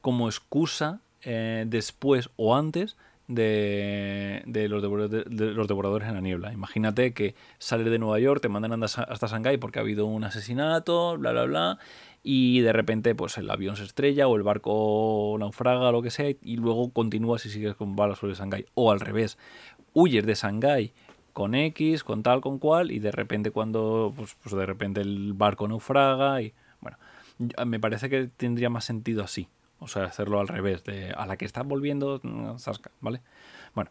como 0.00 0.28
excusa 0.28 1.00
eh, 1.22 1.64
después 1.66 2.30
o 2.36 2.56
antes 2.56 2.96
de, 3.30 4.66
los 4.68 5.68
devoradores, 5.68 6.08
en 6.08 6.14
la 6.14 6.20
niebla. 6.20 6.52
Imagínate 6.52 7.12
que 7.14 7.34
sales 7.58 7.90
de 7.90 7.98
Nueva 7.98 8.18
York, 8.18 8.40
te 8.40 8.48
mandan 8.48 8.82
hasta 8.82 9.26
Shanghai 9.26 9.56
porque 9.56 9.78
ha 9.78 9.82
habido 9.82 10.06
un 10.06 10.24
asesinato, 10.24 11.16
bla, 11.16 11.32
bla, 11.32 11.44
bla, 11.44 11.78
y 12.22 12.60
de 12.60 12.72
repente 12.72 13.14
pues 13.14 13.38
el 13.38 13.48
avión 13.50 13.76
se 13.76 13.84
estrella 13.84 14.26
o 14.26 14.36
el 14.36 14.42
barco 14.42 15.36
naufraga 15.38 15.92
lo 15.92 16.02
que 16.02 16.10
sea 16.10 16.28
y 16.28 16.56
luego 16.56 16.92
continúas 16.92 17.46
y 17.46 17.50
sigues 17.50 17.74
con 17.76 17.96
balas 17.96 18.18
sobre 18.18 18.34
Shanghái 18.34 18.66
o 18.74 18.90
al 18.90 19.00
revés 19.00 19.38
huyes 19.94 20.24
de 20.26 20.34
Shanghái 20.34 20.92
con 21.32 21.54
X 21.54 22.04
con 22.04 22.22
tal 22.22 22.40
con 22.40 22.58
cual 22.58 22.90
y 22.90 22.98
de 22.98 23.12
repente 23.12 23.50
cuando 23.50 24.12
pues, 24.16 24.36
pues 24.42 24.54
de 24.54 24.66
repente 24.66 25.00
el 25.00 25.32
barco 25.32 25.68
naufraga 25.68 26.42
y 26.42 26.52
bueno 26.80 26.98
Me 27.66 27.80
parece 27.80 28.10
que 28.10 28.28
tendría 28.36 28.70
más 28.70 28.84
sentido 28.84 29.24
así. 29.24 29.48
O 29.78 29.88
sea, 29.88 30.04
hacerlo 30.04 30.40
al 30.40 30.48
revés, 30.48 30.84
de 30.84 31.10
a 31.12 31.26
la 31.26 31.36
que 31.36 31.46
estás 31.46 31.66
volviendo, 31.66 32.20
mm, 32.22 32.58
zasca, 32.58 32.90
¿vale? 33.00 33.22
Bueno. 33.74 33.90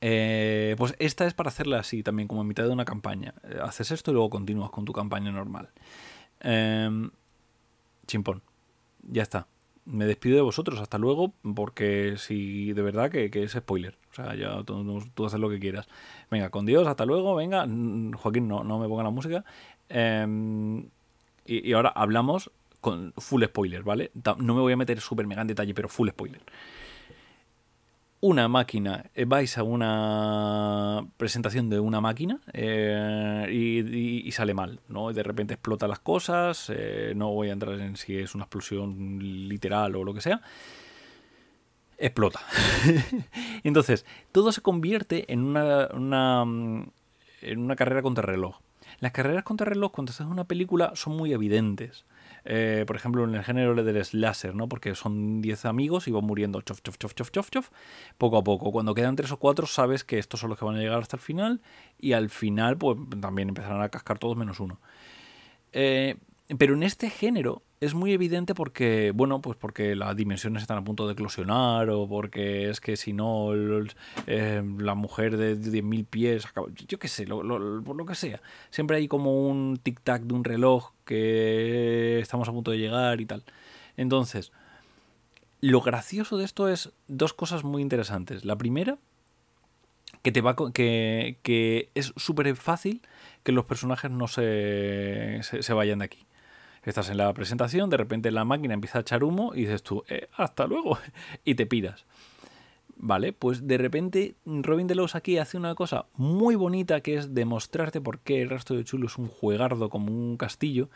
Eh, 0.00 0.74
pues 0.78 0.94
esta 0.98 1.26
es 1.26 1.34
para 1.34 1.48
hacerla 1.48 1.78
así, 1.78 2.02
también 2.02 2.28
como 2.28 2.42
en 2.42 2.48
mitad 2.48 2.64
de 2.64 2.70
una 2.70 2.84
campaña. 2.84 3.34
Eh, 3.44 3.58
haces 3.62 3.90
esto 3.90 4.10
y 4.10 4.14
luego 4.14 4.30
continúas 4.30 4.70
con 4.70 4.84
tu 4.84 4.92
campaña 4.92 5.30
normal. 5.32 5.70
Eh, 6.40 7.10
chimpón. 8.06 8.42
Ya 9.02 9.22
está. 9.22 9.46
Me 9.86 10.06
despido 10.06 10.36
de 10.36 10.42
vosotros. 10.42 10.80
Hasta 10.80 10.98
luego, 10.98 11.34
porque 11.54 12.14
si 12.16 12.72
de 12.72 12.82
verdad 12.82 13.10
que, 13.10 13.30
es 13.32 13.52
spoiler. 13.52 13.96
O 14.10 14.14
sea, 14.14 14.34
ya 14.34 14.62
tú, 14.64 15.26
haces 15.26 15.40
lo 15.40 15.50
que 15.50 15.58
quieras. 15.58 15.88
Venga, 16.30 16.50
con 16.50 16.66
Dios, 16.66 16.86
hasta 16.86 17.04
luego. 17.04 17.34
Venga, 17.34 17.66
Joaquín, 18.16 18.48
no, 18.48 18.64
no 18.64 18.78
me 18.78 18.88
ponga 18.88 19.02
la 19.02 19.10
música. 19.10 19.44
Em, 19.88 20.88
y, 21.46 21.68
y 21.68 21.72
ahora 21.74 21.90
hablamos 21.90 22.50
con 22.80 23.14
full 23.16 23.42
spoiler, 23.44 23.82
¿vale? 23.82 24.10
No 24.38 24.54
me 24.54 24.60
voy 24.60 24.74
a 24.74 24.76
meter 24.76 25.00
súper 25.00 25.26
mega 25.26 25.40
en 25.40 25.48
detalle, 25.48 25.74
pero 25.74 25.88
full 25.88 26.10
spoiler. 26.10 26.42
Una 28.26 28.48
máquina, 28.48 29.10
eh, 29.14 29.26
vais 29.26 29.58
a 29.58 29.62
una 29.62 31.06
presentación 31.18 31.68
de 31.68 31.78
una 31.78 32.00
máquina 32.00 32.40
eh, 32.54 33.46
y, 33.52 34.32
sale 34.32 34.54
mal, 34.54 34.80
¿no? 34.88 35.12
de 35.12 35.22
repente 35.22 35.52
explota 35.52 35.86
las 35.86 35.98
cosas, 35.98 36.72
eh, 36.74 37.12
no 37.14 37.34
voy 37.34 37.50
a 37.50 37.52
entrar 37.52 37.78
en 37.78 37.98
si 37.98 38.16
es 38.16 38.34
una 38.34 38.44
explosión 38.44 39.18
literal 39.46 39.94
o 39.94 40.04
lo 40.04 40.14
que 40.14 40.22
sea. 40.22 40.40
Explota. 41.98 42.40
Entonces, 43.62 44.06
todo 44.32 44.52
se 44.52 44.62
convierte 44.62 45.30
en 45.30 45.40
una, 45.44 45.88
una, 45.92 46.44
en 47.42 47.58
una 47.58 47.76
carrera 47.76 48.00
contra 48.00 48.24
reloj. 48.24 48.56
Las 49.00 49.12
carreras 49.12 49.44
contra 49.44 49.66
reloj, 49.66 49.92
cuando 49.92 50.12
haces 50.12 50.26
una 50.26 50.44
película, 50.44 50.92
son 50.94 51.14
muy 51.14 51.34
evidentes. 51.34 52.06
Eh, 52.44 52.84
por 52.86 52.96
ejemplo, 52.96 53.24
en 53.24 53.34
el 53.34 53.42
género 53.42 53.74
del 53.74 54.04
slasher, 54.04 54.54
¿no? 54.54 54.68
Porque 54.68 54.94
son 54.94 55.40
10 55.40 55.64
amigos 55.64 56.08
y 56.08 56.10
van 56.10 56.24
muriendo 56.24 56.60
chof, 56.60 56.82
chof, 56.82 56.98
chof, 56.98 57.14
chof, 57.14 57.30
chof, 57.30 57.50
chof, 57.50 57.70
poco 58.18 58.36
a 58.36 58.44
poco. 58.44 58.70
Cuando 58.70 58.94
quedan 58.94 59.16
3 59.16 59.32
o 59.32 59.38
4, 59.38 59.66
sabes 59.66 60.04
que 60.04 60.18
estos 60.18 60.40
son 60.40 60.50
los 60.50 60.58
que 60.58 60.64
van 60.64 60.76
a 60.76 60.78
llegar 60.78 61.00
hasta 61.00 61.16
el 61.16 61.22
final 61.22 61.62
y 61.98 62.12
al 62.12 62.28
final, 62.30 62.76
pues 62.76 62.98
también 63.20 63.48
empezarán 63.48 63.80
a 63.80 63.88
cascar 63.88 64.18
todos 64.18 64.36
menos 64.36 64.60
uno. 64.60 64.78
Eh, 65.72 66.16
pero 66.58 66.74
en 66.74 66.82
este 66.82 67.08
género 67.08 67.62
es 67.80 67.94
muy 67.94 68.12
evidente 68.12 68.54
porque, 68.54 69.12
bueno, 69.14 69.40
pues 69.40 69.56
porque 69.58 69.94
las 69.94 70.16
dimensiones 70.16 70.62
están 70.62 70.78
a 70.78 70.84
punto 70.84 71.06
de 71.06 71.12
eclosionar 71.12 71.90
o 71.90 72.08
porque 72.08 72.70
es 72.70 72.80
que 72.80 72.96
si 72.96 73.12
no 73.12 73.50
eh, 74.26 74.62
la 74.78 74.94
mujer 74.94 75.36
de 75.36 75.56
10.000 75.56 76.06
pies, 76.06 76.46
yo 76.88 76.98
qué 76.98 77.08
sé, 77.08 77.26
por 77.26 77.96
lo 77.96 78.06
que 78.06 78.14
sea. 78.14 78.40
Siempre 78.70 78.96
hay 78.96 79.08
como 79.08 79.48
un 79.48 79.76
tic-tac 79.76 80.22
de 80.22 80.34
un 80.34 80.44
reloj 80.44 80.92
que 81.04 82.18
estamos 82.20 82.48
a 82.48 82.52
punto 82.52 82.70
de 82.70 82.78
llegar 82.78 83.20
y 83.20 83.26
tal. 83.26 83.44
Entonces, 83.96 84.52
lo 85.60 85.80
gracioso 85.80 86.36
de 86.38 86.44
esto 86.44 86.68
es 86.68 86.92
dos 87.08 87.34
cosas 87.34 87.64
muy 87.64 87.82
interesantes. 87.82 88.44
La 88.44 88.56
primera, 88.56 88.98
que 90.22 90.32
te 90.32 90.40
va 90.40 90.56
que, 90.72 91.38
que 91.42 91.90
es 91.94 92.12
súper 92.16 92.54
fácil 92.56 93.02
que 93.42 93.52
los 93.52 93.66
personajes 93.66 94.10
no 94.10 94.26
se, 94.26 95.40
se 95.42 95.72
vayan 95.74 95.98
de 95.98 96.06
aquí. 96.06 96.26
Estás 96.84 97.08
en 97.08 97.16
la 97.16 97.32
presentación, 97.32 97.88
de 97.88 97.96
repente 97.96 98.30
la 98.30 98.44
máquina 98.44 98.74
empieza 98.74 98.98
a 98.98 99.00
echar 99.00 99.24
humo 99.24 99.54
y 99.54 99.60
dices 99.60 99.82
tú, 99.82 100.04
eh, 100.08 100.28
hasta 100.36 100.66
luego, 100.66 100.98
y 101.44 101.54
te 101.54 101.66
piras. 101.66 102.04
Vale, 102.96 103.32
pues 103.32 103.66
de 103.66 103.76
repente 103.76 104.34
Robin 104.46 104.86
Delos 104.86 105.14
aquí 105.14 105.38
hace 105.38 105.56
una 105.56 105.74
cosa 105.74 106.06
muy 106.14 106.54
bonita 106.54 107.00
que 107.00 107.16
es 107.16 107.34
demostrarte 107.34 108.00
por 108.00 108.20
qué 108.20 108.42
el 108.42 108.50
rastro 108.50 108.76
de 108.76 108.84
Chulo 108.84 109.08
es 109.08 109.18
un 109.18 109.28
juegardo 109.28 109.90
como 109.90 110.12
un 110.12 110.36
castillo. 110.36 110.88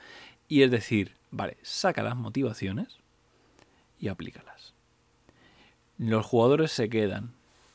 Y 0.47 0.63
es 0.63 0.71
decir, 0.71 1.17
vale, 1.31 1.57
saca 1.63 2.03
las 2.03 2.17
motivaciones 2.17 2.99
y 3.99 4.09
aplícalas. 4.09 4.75
Los 5.99 6.25
jugadores 6.25 6.71
se 6.71 6.89
quedan, 6.89 7.33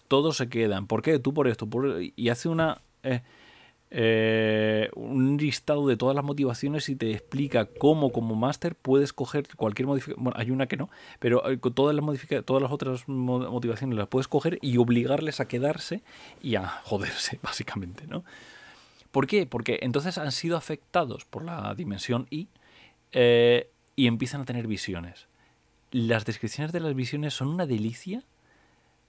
todos 0.08 0.38
se 0.38 0.50
quedan. 0.50 0.88
¿Por 0.88 1.02
qué? 1.02 1.20
Tú 1.20 1.34
por 1.34 1.48
esto. 1.48 1.68
Y 2.16 2.30
hace 2.30 2.50
una... 2.50 2.82
Eh, 3.04 3.22
eh, 3.96 4.90
un 4.96 5.38
listado 5.38 5.88
de 5.88 5.96
todas 5.96 6.16
las 6.16 6.26
motivaciones 6.26 6.90
y 6.90 6.96
te 6.96 7.12
explica 7.12 7.68
cómo 7.68 8.12
como 8.12 8.34
máster 8.34 8.74
puedes 8.74 9.14
coger 9.14 9.46
cualquier 9.56 9.86
modificación. 9.86 10.24
Bueno, 10.24 10.40
hay 10.40 10.50
una 10.50 10.66
que 10.66 10.78
no, 10.78 10.90
pero 11.20 11.48
eh, 11.48 11.60
todas 11.76 11.96
las, 11.96 12.44
todas 12.44 12.64
las 12.64 12.72
otras 12.72 13.08
motivaciones 13.08 13.96
las 13.96 14.08
puedes 14.08 14.28
coger 14.28 14.58
y 14.64 14.78
obligarles 14.78 15.40
a 15.40 15.48
quedarse 15.48 16.02
y 16.42 16.56
a 16.56 16.68
joderse, 16.86 17.40
básicamente, 17.44 18.08
¿no? 18.08 18.24
¿Por 19.12 19.28
qué? 19.28 19.46
Porque 19.46 19.78
entonces 19.84 20.18
han 20.18 20.32
sido 20.32 20.58
afectados 20.58 21.26
por 21.26 21.46
la 21.46 21.76
dimensión 21.76 22.26
I 22.32 22.48
eh, 23.12 23.70
y 23.96 24.08
empiezan 24.08 24.42
a 24.42 24.46
tener 24.46 24.66
visiones. 24.66 25.28
Las 25.92 26.26
descripciones 26.26 26.74
de 26.74 26.80
las 26.80 26.96
visiones 26.96 27.36
son 27.36 27.50
una 27.50 27.68
delicia. 27.68 28.24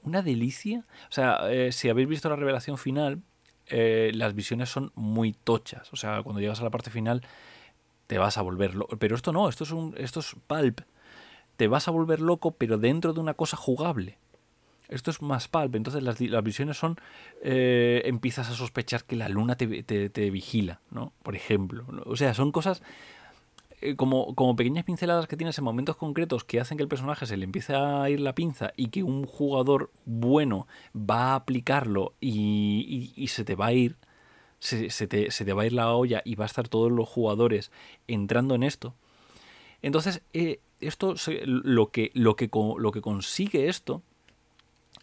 Una 0.02 0.20
delicia. 0.20 0.84
O 1.08 1.12
sea, 1.12 1.40
si 1.70 1.88
habéis 1.88 2.06
visto 2.06 2.28
la 2.28 2.36
revelación 2.36 2.76
final, 2.76 3.22
eh, 3.68 4.10
las 4.14 4.34
visiones 4.34 4.68
son 4.68 4.92
muy 4.94 5.32
tochas. 5.32 5.92
O 5.92 5.96
sea, 5.96 6.22
cuando 6.22 6.40
llegas 6.40 6.60
a 6.60 6.64
la 6.64 6.70
parte 6.70 6.90
final 6.90 7.22
te 8.06 8.18
vas 8.18 8.38
a 8.38 8.42
volver 8.42 8.74
loco. 8.74 8.96
Pero 8.98 9.16
esto 9.16 9.32
no, 9.32 9.48
esto 9.48 9.64
es, 9.64 9.70
un, 9.70 9.94
esto 9.96 10.20
es 10.20 10.36
pulp. 10.46 10.80
Te 11.56 11.68
vas 11.68 11.88
a 11.88 11.90
volver 11.90 12.20
loco, 12.20 12.52
pero 12.52 12.78
dentro 12.78 13.12
de 13.12 13.20
una 13.20 13.34
cosa 13.34 13.56
jugable. 13.56 14.18
Esto 14.88 15.10
es 15.10 15.22
más 15.22 15.48
pulp. 15.48 15.74
Entonces 15.74 16.02
las, 16.02 16.44
visiones 16.44 16.76
son... 16.76 16.96
Eh, 17.42 18.02
empiezas 18.04 18.50
a 18.50 18.54
sospechar 18.54 19.04
que 19.04 19.16
la 19.16 19.28
luna 19.28 19.56
te, 19.56 19.82
te, 19.82 20.30
vigila, 20.30 20.80
¿no? 20.90 21.12
Por 21.22 21.36
ejemplo. 21.36 21.86
O 22.04 22.16
sea, 22.16 22.34
son 22.34 22.52
cosas 22.52 22.82
eh, 23.84 23.96
como, 23.96 24.34
como 24.34 24.56
pequeñas 24.56 24.84
pinceladas 24.84 25.26
que 25.26 25.36
tienes 25.36 25.58
en 25.58 25.64
momentos 25.64 25.96
concretos 25.96 26.42
que 26.42 26.58
hacen 26.58 26.78
que 26.78 26.82
el 26.82 26.88
personaje 26.88 27.26
se 27.26 27.36
le 27.36 27.44
empiece 27.44 27.74
a 27.74 28.08
ir 28.08 28.18
la 28.18 28.34
pinza 28.34 28.72
y 28.76 28.88
que 28.88 29.02
un 29.02 29.26
jugador 29.26 29.90
bueno 30.06 30.66
va 30.96 31.32
a 31.32 31.34
aplicarlo 31.34 32.14
y, 32.18 33.26
se 33.28 33.44
te 33.44 33.54
va 33.54 33.66
a 33.66 33.72
ir, 33.74 33.96
se, 34.58 34.88
te, 35.06 35.52
va 35.52 35.62
a 35.62 35.66
ir 35.66 35.74
la 35.74 35.92
olla 35.92 36.22
y 36.24 36.34
va 36.34 36.44
a 36.44 36.46
estar 36.46 36.66
todos 36.66 36.90
los 36.90 37.06
jugadores 37.06 37.70
entrando 38.08 38.54
en 38.54 38.62
esto. 38.62 38.94
Entonces, 39.82 40.22
eh, 40.32 40.60
esto 40.80 41.14
lo, 41.44 41.90
que, 41.90 42.10
lo, 42.14 42.36
que, 42.36 42.48
lo 42.78 42.90
que 42.90 43.02
consigue 43.02 43.68
esto 43.68 44.00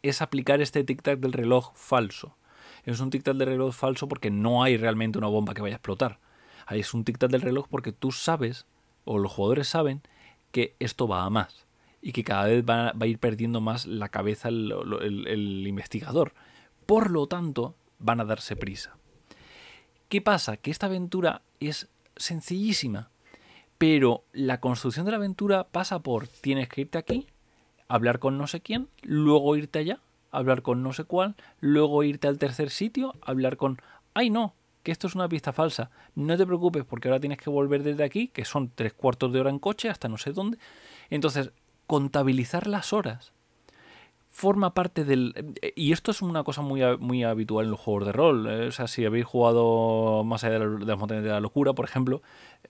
es 0.02 0.24
aplicar 0.24 0.60
este 0.60 0.84
tic-tac 0.84 1.20
del 1.20 1.34
reloj 1.34 1.72
falso. 1.76 2.36
Es 2.84 3.00
un 3.00 3.12
tic-tac 3.12 3.36
del 3.36 3.48
reloj 3.48 3.76
falso 3.76 4.08
porque 4.08 4.32
no 4.32 4.64
hay 4.64 4.76
realmente 4.78 5.20
una 5.20 5.28
bomba 5.28 5.54
que 5.54 5.62
vaya 5.62 5.76
a 5.76 5.78
explotar. 5.78 6.18
Es 6.76 6.94
un 6.94 7.04
tic-tac 7.06 7.30
del 7.30 7.42
reloj 7.42 7.68
porque 7.70 7.92
tú 7.92 8.12
sabes 8.12 8.66
o 9.06 9.18
los 9.18 9.32
jugadores 9.32 9.68
saben 9.68 10.02
que 10.52 10.76
esto 10.80 11.08
va 11.08 11.24
a 11.24 11.30
más 11.30 11.66
y 12.02 12.12
que 12.14 12.24
cada 12.24 12.46
vez 12.46 12.64
va, 12.64 12.94
a 13.00 13.06
ir 13.06 13.20
perdiendo 13.20 13.62
más 13.62 13.86
la 13.86 14.10
cabeza 14.10 14.50
el, 14.50 15.64
investigador. 15.68 16.34
Por 16.86 17.12
lo 17.12 17.28
tanto, 17.28 17.76
van 18.00 18.20
a 18.20 18.26
darse 18.26 18.56
prisa. 18.56 18.98
¿Qué 20.10 20.22
pasa? 20.22 20.58
Que 20.58 20.72
esta 20.72 20.88
aventura 20.88 21.44
es 21.60 21.90
sencillísima, 22.16 23.12
pero 23.78 24.24
la 24.34 24.60
construcción 24.60 25.06
de 25.06 25.12
la 25.12 25.18
aventura 25.18 25.68
pasa 25.70 26.00
por 26.00 26.28
tienes 26.28 26.68
que 26.68 26.82
irte 26.82 26.98
aquí, 26.98 27.28
hablar 27.88 28.20
con 28.20 28.38
no 28.38 28.48
sé 28.48 28.62
quién, 28.62 28.90
luego 29.04 29.56
irte 29.56 29.80
allá, 29.80 30.00
hablar 30.32 30.64
con 30.64 30.84
no 30.84 30.94
sé 30.94 31.04
cuál, 31.04 31.36
luego 31.60 32.04
irte 32.04 32.28
al 32.28 32.40
tercer 32.40 32.72
sitio, 32.72 33.16
hablar 33.22 33.58
con... 33.58 33.82
¡Ay 34.14 34.30
no! 34.30 34.56
Que 34.84 34.92
esto 34.92 35.08
es 35.08 35.16
una 35.16 35.30
pista 35.30 35.54
falsa. 35.54 35.92
No 36.16 36.38
te 36.38 36.46
preocupes 36.46 36.84
porque 36.86 37.08
ahora 37.08 37.20
tienes 37.20 37.38
que 37.38 37.50
volver 37.50 37.84
desde 37.84 38.04
aquí, 38.04 38.28
que 38.30 38.46
son 38.46 38.72
tres 38.74 38.94
cuartos 38.94 39.32
de 39.34 39.40
hora 39.40 39.50
en 39.50 39.60
coche 39.60 39.90
hasta 39.90 40.08
no 40.08 40.18
sé 40.18 40.32
dónde. 40.32 40.58
Entonces, 41.10 41.52
contabilizar 41.88 42.68
las 42.68 42.94
horas 42.94 43.34
forma 44.32 44.74
parte 44.74 45.04
del... 45.04 45.56
Y 45.76 45.92
esto 45.92 46.12
es 46.12 46.22
una 46.22 46.44
cosa 46.44 46.62
muy, 46.62 46.82
muy 46.98 47.24
habitual 47.24 47.66
en 47.66 47.72
los 47.72 47.80
juegos 47.80 48.06
de 48.06 48.12
rol. 48.14 48.48
¿eh? 48.48 48.68
O 48.68 48.72
sea, 48.72 48.88
si 48.88 49.06
habéis 49.06 49.26
jugado 49.26 50.24
más 50.24 50.44
allá 50.44 50.60
de, 50.60 50.86
las 50.86 50.98
montañas 50.98 51.24
de 51.24 51.30
la 51.30 51.42
locura, 51.42 51.74
por 51.74 51.86
ejemplo, 51.86 52.22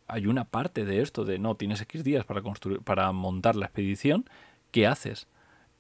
hay 0.08 0.26
una 0.26 0.43
parte 0.45 0.86
de 0.86 1.02
esto 1.02 1.24
de 1.24 1.38
no, 1.38 1.56
tienes 1.56 1.80
X 1.82 2.04
días 2.04 2.26
para, 2.26 2.41
construir, 2.41 2.82
para 2.82 3.12
montar 3.12 3.56
la 3.56 3.67
expedición. 3.67 4.26
¿Qué 4.71 4.88
haces? 4.88 5.28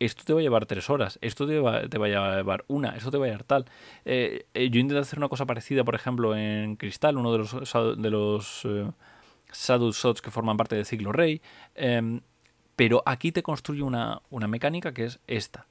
Esto 0.05 0.23
te 0.23 0.33
va 0.33 0.39
a 0.39 0.43
llevar 0.43 0.65
tres 0.65 0.89
horas, 0.89 1.19
esto 1.21 1.45
te 1.45 1.59
va, 1.59 1.87
te 1.87 1.97
va 1.99 2.07
a 2.07 2.09
llevar 2.37 2.65
una, 2.67 2.95
esto 2.95 3.11
te 3.11 3.17
va 3.17 3.25
a 3.25 3.27
llevar 3.27 3.43
tal. 3.43 3.65
Eh, 4.03 4.47
eh, 4.53 4.69
yo 4.71 4.79
intenté 4.79 4.99
hacer 4.99 5.19
una 5.19 5.29
cosa 5.29 5.45
parecida, 5.45 5.83
por 5.83 5.93
ejemplo, 5.93 6.35
en 6.35 6.75
Cristal, 6.75 7.17
uno 7.17 7.31
de 7.31 7.37
los, 7.37 7.51
de 7.97 8.09
los 8.09 8.65
eh, 8.65 8.91
Shots 9.53 10.21
que 10.21 10.31
forman 10.31 10.57
parte 10.57 10.75
del 10.75 10.85
ciclo 10.85 11.11
Rey, 11.11 11.41
em, 11.75 12.21
pero 12.75 13.03
aquí 13.05 13.31
te 13.31 13.43
construye 13.43 13.83
una, 13.83 14.21
una 14.31 14.47
mecánica 14.47 14.91
que 14.91 15.05
es 15.05 15.19
esta, 15.27 15.67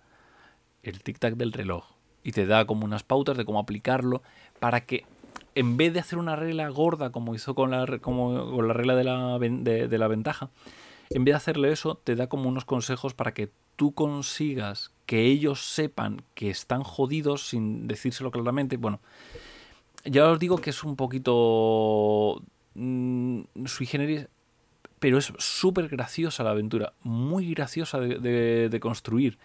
el 0.85 1.03
tic-tac 1.03 1.35
del 1.35 1.53
reloj, 1.53 1.87
y 2.23 2.31
te 2.31 2.47
da 2.47 2.67
como 2.67 2.85
unas 2.85 3.03
pautas 3.03 3.37
de 3.37 3.45
cómo 3.45 3.59
aplicarlo 3.59 4.23
para 4.61 4.83
que 4.83 5.07
en 5.57 5.77
vez 5.77 5.93
de 5.93 5.99
hacer 5.99 6.19
una 6.19 6.37
regla 6.37 6.69
gorda 6.69 7.11
como 7.11 7.35
hizo 7.35 7.57
con 7.57 7.73
la, 7.73 7.99
como, 7.99 8.53
con 8.53 8.69
la 8.69 8.75
regla 8.75 8.95
de 8.95 9.05
la, 9.05 9.39
de 9.41 9.99
la 9.99 10.07
ventaja, 10.07 10.51
en 11.11 11.25
vez 11.25 11.33
de 11.33 11.37
hacerle 11.37 11.73
eso, 11.73 11.97
te 11.97 12.15
da 12.15 12.29
como 12.29 12.49
unos 12.49 12.65
consejos 12.65 13.15
para 13.15 13.35
que 13.35 13.51
tú 13.77 13.93
consigas 13.93 14.93
que 15.07 15.27
ellos 15.27 15.65
sepan 15.65 16.23
que 16.35 16.51
están 16.51 16.85
jodidos 16.85 17.49
sin 17.49 17.89
decírselo 17.89 18.31
claramente, 18.31 18.77
bueno, 18.77 19.01
ya 20.05 20.29
os 20.31 20.39
digo 20.39 20.59
que 20.59 20.71
es 20.71 20.85
un 20.85 20.97
poquito 20.97 22.43
mm, 22.75 23.41
sui 23.67 23.87
generis, 23.87 24.29
pero 25.01 25.19
es 25.19 25.33
súper 25.39 25.89
graciosa 25.89 26.45
la 26.45 26.51
aventura, 26.51 26.93
muy 27.03 27.55
graciosa 27.55 27.99
de, 27.99 28.79
construir, 28.81 29.39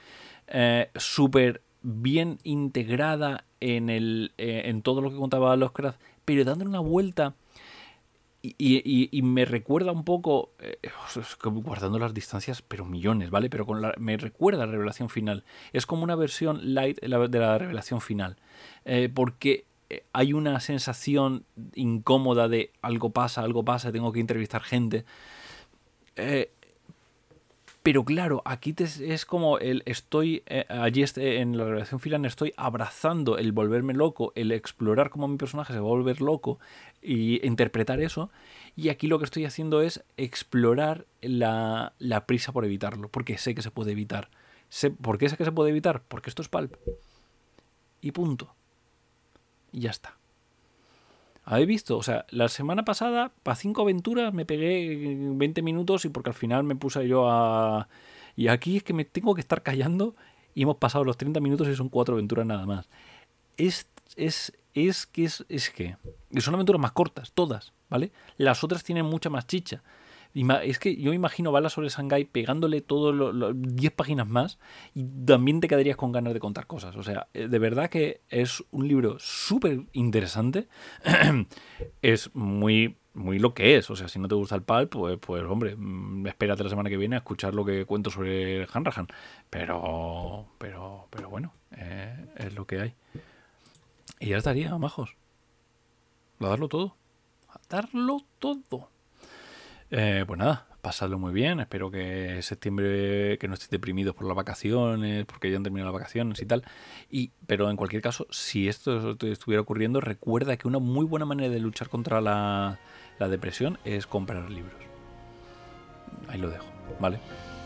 eh, 0.48 0.92
súper 0.96 1.62
bien 1.82 2.38
integrada 2.44 3.46
en, 3.60 3.90
el, 3.90 4.34
eh, 4.38 4.64
en 4.66 4.84
todo 4.84 5.02
lo 5.02 5.10
que 5.10 5.18
contaba 5.18 5.56
Lovecraft, 5.56 6.00
pero 6.26 6.44
dándole 6.44 6.70
una 6.70 6.80
vuelta 6.80 7.34
y, 8.58 9.22
me 9.22 9.46
recuerda 9.46 9.92
un 9.92 10.04
poco, 10.04 10.52
eh, 10.60 10.78
guardando 11.44 12.00
las 12.00 12.14
distancias, 12.14 12.62
pero 12.62 12.86
millones, 12.86 13.30
¿vale? 13.30 13.50
Pero 13.50 13.66
con 13.66 13.82
me 13.98 14.18
recuerda 14.18 14.66
la 14.66 14.72
revelación 14.72 15.10
final. 15.10 15.44
Es 15.74 15.86
como 15.86 16.04
una 16.04 16.16
versión 16.16 16.74
light 16.74 17.00
de 17.00 17.40
la 17.40 17.58
revelación 17.58 18.02
final. 18.02 18.38
Eh, 18.84 19.10
porque 19.14 19.66
eh, 19.90 20.06
hay 20.14 20.34
una 20.34 20.60
sensación 20.60 21.46
incómoda 21.74 22.48
de 22.48 22.72
algo 22.82 23.12
pasa, 23.12 23.42
algo 23.42 23.64
pasa, 23.64 23.92
tengo 23.92 24.12
que 24.12 24.20
entrevistar 24.20 24.62
gente. 24.62 25.06
Pero 27.86 28.04
claro, 28.04 28.42
aquí 28.46 28.74
es 28.80 29.28
como 29.28 29.60
el 29.60 29.84
estoy 29.86 30.42
allí 30.70 31.04
este, 31.04 31.38
en 31.38 31.56
la 31.56 31.66
revelación 31.66 32.00
final 32.00 32.26
estoy 32.26 32.52
abrazando 32.58 33.38
el 33.38 33.52
volverme 33.52 33.94
loco, 33.94 34.34
el 34.34 34.52
explorar 34.52 35.12
cómo 35.12 35.28
mi 35.28 35.38
personaje 35.38 35.72
se 35.72 35.78
va 35.78 35.86
a 35.86 35.90
volver 35.90 36.20
loco 36.20 36.58
y 37.04 37.46
interpretar 37.46 38.02
eso. 38.02 38.32
Y 38.76 38.90
aquí 38.90 39.06
lo 39.06 39.20
que 39.20 39.26
estoy 39.26 39.46
haciendo 39.46 39.84
es 39.84 40.04
explorar 40.18 41.06
la, 41.22 41.94
prisa 42.26 42.52
por 42.52 42.66
evitarlo, 42.66 43.08
porque 43.10 43.38
sé 43.38 43.54
que 43.54 43.62
se 43.62 43.70
puede 43.70 43.92
evitar. 43.92 44.32
Sé, 44.68 44.90
¿Por 44.90 45.20
qué 45.20 45.30
sé 45.30 45.38
que 45.38 45.46
se 45.46 45.52
puede 45.52 45.70
evitar? 45.70 46.02
Porque 46.08 46.32
esto 46.32 46.42
es 46.42 46.50
palp. 46.50 46.74
Y 48.02 48.14
punto. 48.14 48.56
Y 49.72 49.82
ya 49.82 49.92
está. 49.92 50.18
¿Habéis 51.46 51.68
visto? 51.68 51.98
O 51.98 52.04
sea, 52.04 52.26
la 52.30 52.50
semana 52.50 52.84
pasada, 52.86 53.32
para 53.44 53.56
cinco 53.56 53.84
aventuras, 53.84 54.34
me 54.34 54.46
pegué 54.46 55.16
20 55.20 55.62
minutos 55.62 56.04
y 56.06 56.10
porque 56.10 56.32
al 56.32 56.36
final 56.36 56.64
me 56.64 56.76
puse 56.76 57.08
yo 57.08 57.30
a... 57.30 57.88
Y 58.36 58.48
aquí 58.48 58.78
es 58.78 58.84
que 58.84 58.94
me 58.94 59.06
tengo 59.06 59.36
que 59.36 59.42
estar 59.42 59.62
callando 59.62 60.16
y 60.56 60.64
hemos 60.64 60.78
pasado 60.78 61.04
los 61.04 61.18
30 61.18 61.40
minutos 61.40 61.68
y 61.68 61.76
son 61.76 61.90
cuatro 61.90 62.16
aventuras 62.16 62.48
nada 62.48 62.66
más. 62.66 62.90
Es, 63.58 63.88
es, 64.16 64.54
es 64.74 65.06
que 65.06 65.26
es, 65.26 65.46
es 65.48 65.70
que 65.70 65.98
son 66.40 66.56
aventuras 66.56 66.82
más 66.82 66.94
cortas, 66.94 67.32
todas, 67.32 67.74
¿vale? 67.90 68.12
Las 68.38 68.64
otras 68.64 68.84
tienen 68.84 69.06
mucha 69.06 69.30
más 69.30 69.46
chicha. 69.46 69.84
Es 70.36 70.80
que 70.80 70.98
yo 70.98 71.12
me 71.12 71.16
imagino 71.16 71.54
Bala 71.54 71.70
sobre 71.70 71.88
Shanghai 71.88 72.26
pegándole 72.26 72.82
todo 72.82 73.14
los 73.14 73.54
10 73.56 73.94
páginas 73.94 74.28
más 74.28 74.60
y 74.94 75.06
también 75.26 75.62
te 75.62 75.70
quedarías 75.70 75.96
con 75.96 76.12
ganas 76.12 76.34
de 76.34 76.42
contar 76.42 76.68
cosas. 76.68 76.98
O 76.98 77.04
sea, 77.04 77.28
eh, 77.34 77.48
de 77.48 77.60
verdad 77.60 77.90
que 77.90 78.22
es 78.28 78.62
un 78.72 78.86
libro 78.86 79.16
súper 79.18 79.84
interesante. 79.94 80.68
es 82.02 82.36
muy, 82.36 82.98
muy 83.14 83.40
lo 83.40 83.54
que 83.54 83.78
es. 83.78 83.90
O 83.90 83.96
sea, 83.96 84.10
si 84.10 84.20
no 84.20 84.28
te 84.28 84.36
gusta 84.36 84.56
el 84.56 84.64
pulp, 84.64 84.90
pues, 84.92 85.18
pues 85.22 85.44
hombre, 85.44 85.78
mm, 85.78 86.28
espérate 86.28 86.64
la 86.64 86.70
semana 86.70 86.90
que 86.90 86.98
viene 86.98 87.16
a 87.16 87.20
escuchar 87.20 87.56
lo 87.56 87.64
que 87.64 87.86
cuento 87.86 88.10
sobre 88.10 88.68
Hanrahan. 88.74 89.08
Pero, 89.50 90.48
pero, 90.58 91.08
pero 91.12 91.30
bueno, 91.30 91.54
eh, 91.78 92.26
es 92.36 92.54
lo 92.56 92.68
que 92.68 92.82
hay. 92.82 92.94
Y 94.20 94.28
ya 94.30 94.38
estaría, 94.38 94.78
majos. 94.78 95.16
A 96.42 96.48
darlo 96.48 96.68
todo. 96.68 96.98
A 97.48 97.60
darlo 97.70 98.20
todo. 98.40 98.90
Eh, 99.92 100.24
pues 100.26 100.38
nada, 100.38 100.66
pasadlo 100.82 101.20
muy 101.20 101.34
bien. 101.34 101.60
Espero 101.60 101.92
que 101.92 102.42
septiembre, 102.42 103.38
que 103.38 103.48
no 103.48 103.54
estéis 103.54 103.70
deprimidos 103.70 104.16
por 104.16 104.28
las 104.28 104.36
vacaciones, 104.36 105.26
porque 105.26 105.52
ya 105.52 105.58
han 105.58 105.64
terminado 105.64 105.92
las 105.92 106.00
vacaciones 106.00 106.42
y 106.42 106.46
tal. 106.46 106.64
Y, 107.10 107.32
pero 107.48 107.70
en 107.70 107.78
cualquier 107.78 108.02
caso, 108.02 108.28
si 108.30 108.68
esto 108.68 109.18
te 109.18 109.32
estuviera 109.32 109.62
ocurriendo, 109.62 110.02
recuerda 110.02 110.58
que 110.58 110.68
una 110.68 110.80
muy 110.80 111.06
buena 111.06 111.26
manera 111.26 111.50
de 111.50 111.60
luchar 111.60 111.90
contra 111.90 112.22
la, 112.22 112.80
depresión 113.20 113.80
es 113.86 114.08
comprar 114.08 114.50
libros. 114.50 114.76
Ahí 116.28 116.40
lo 116.40 116.50
dejo, 116.50 116.68
¿vale? 117.00 117.20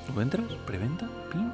Tú 0.08 0.20
entras, 0.22 0.46
preventa, 0.66 1.08
pin, 1.32 1.52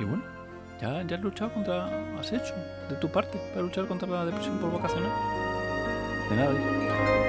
y 0.00 0.04
bueno. 0.04 0.38
Ya, 0.80 1.02
ya 1.02 1.16
has 1.16 1.22
luchado 1.22 1.52
contra. 1.52 2.18
Has 2.18 2.32
hecho 2.32 2.54
de 2.88 2.96
tu 2.96 3.10
parte 3.10 3.38
para 3.50 3.62
luchar 3.62 3.86
contra 3.86 4.08
la 4.08 4.24
depresión 4.24 4.58
por 4.58 4.72
vacacionar. 4.72 5.10
De 6.30 6.36
nada, 6.36 6.52
hijo. 6.52 7.27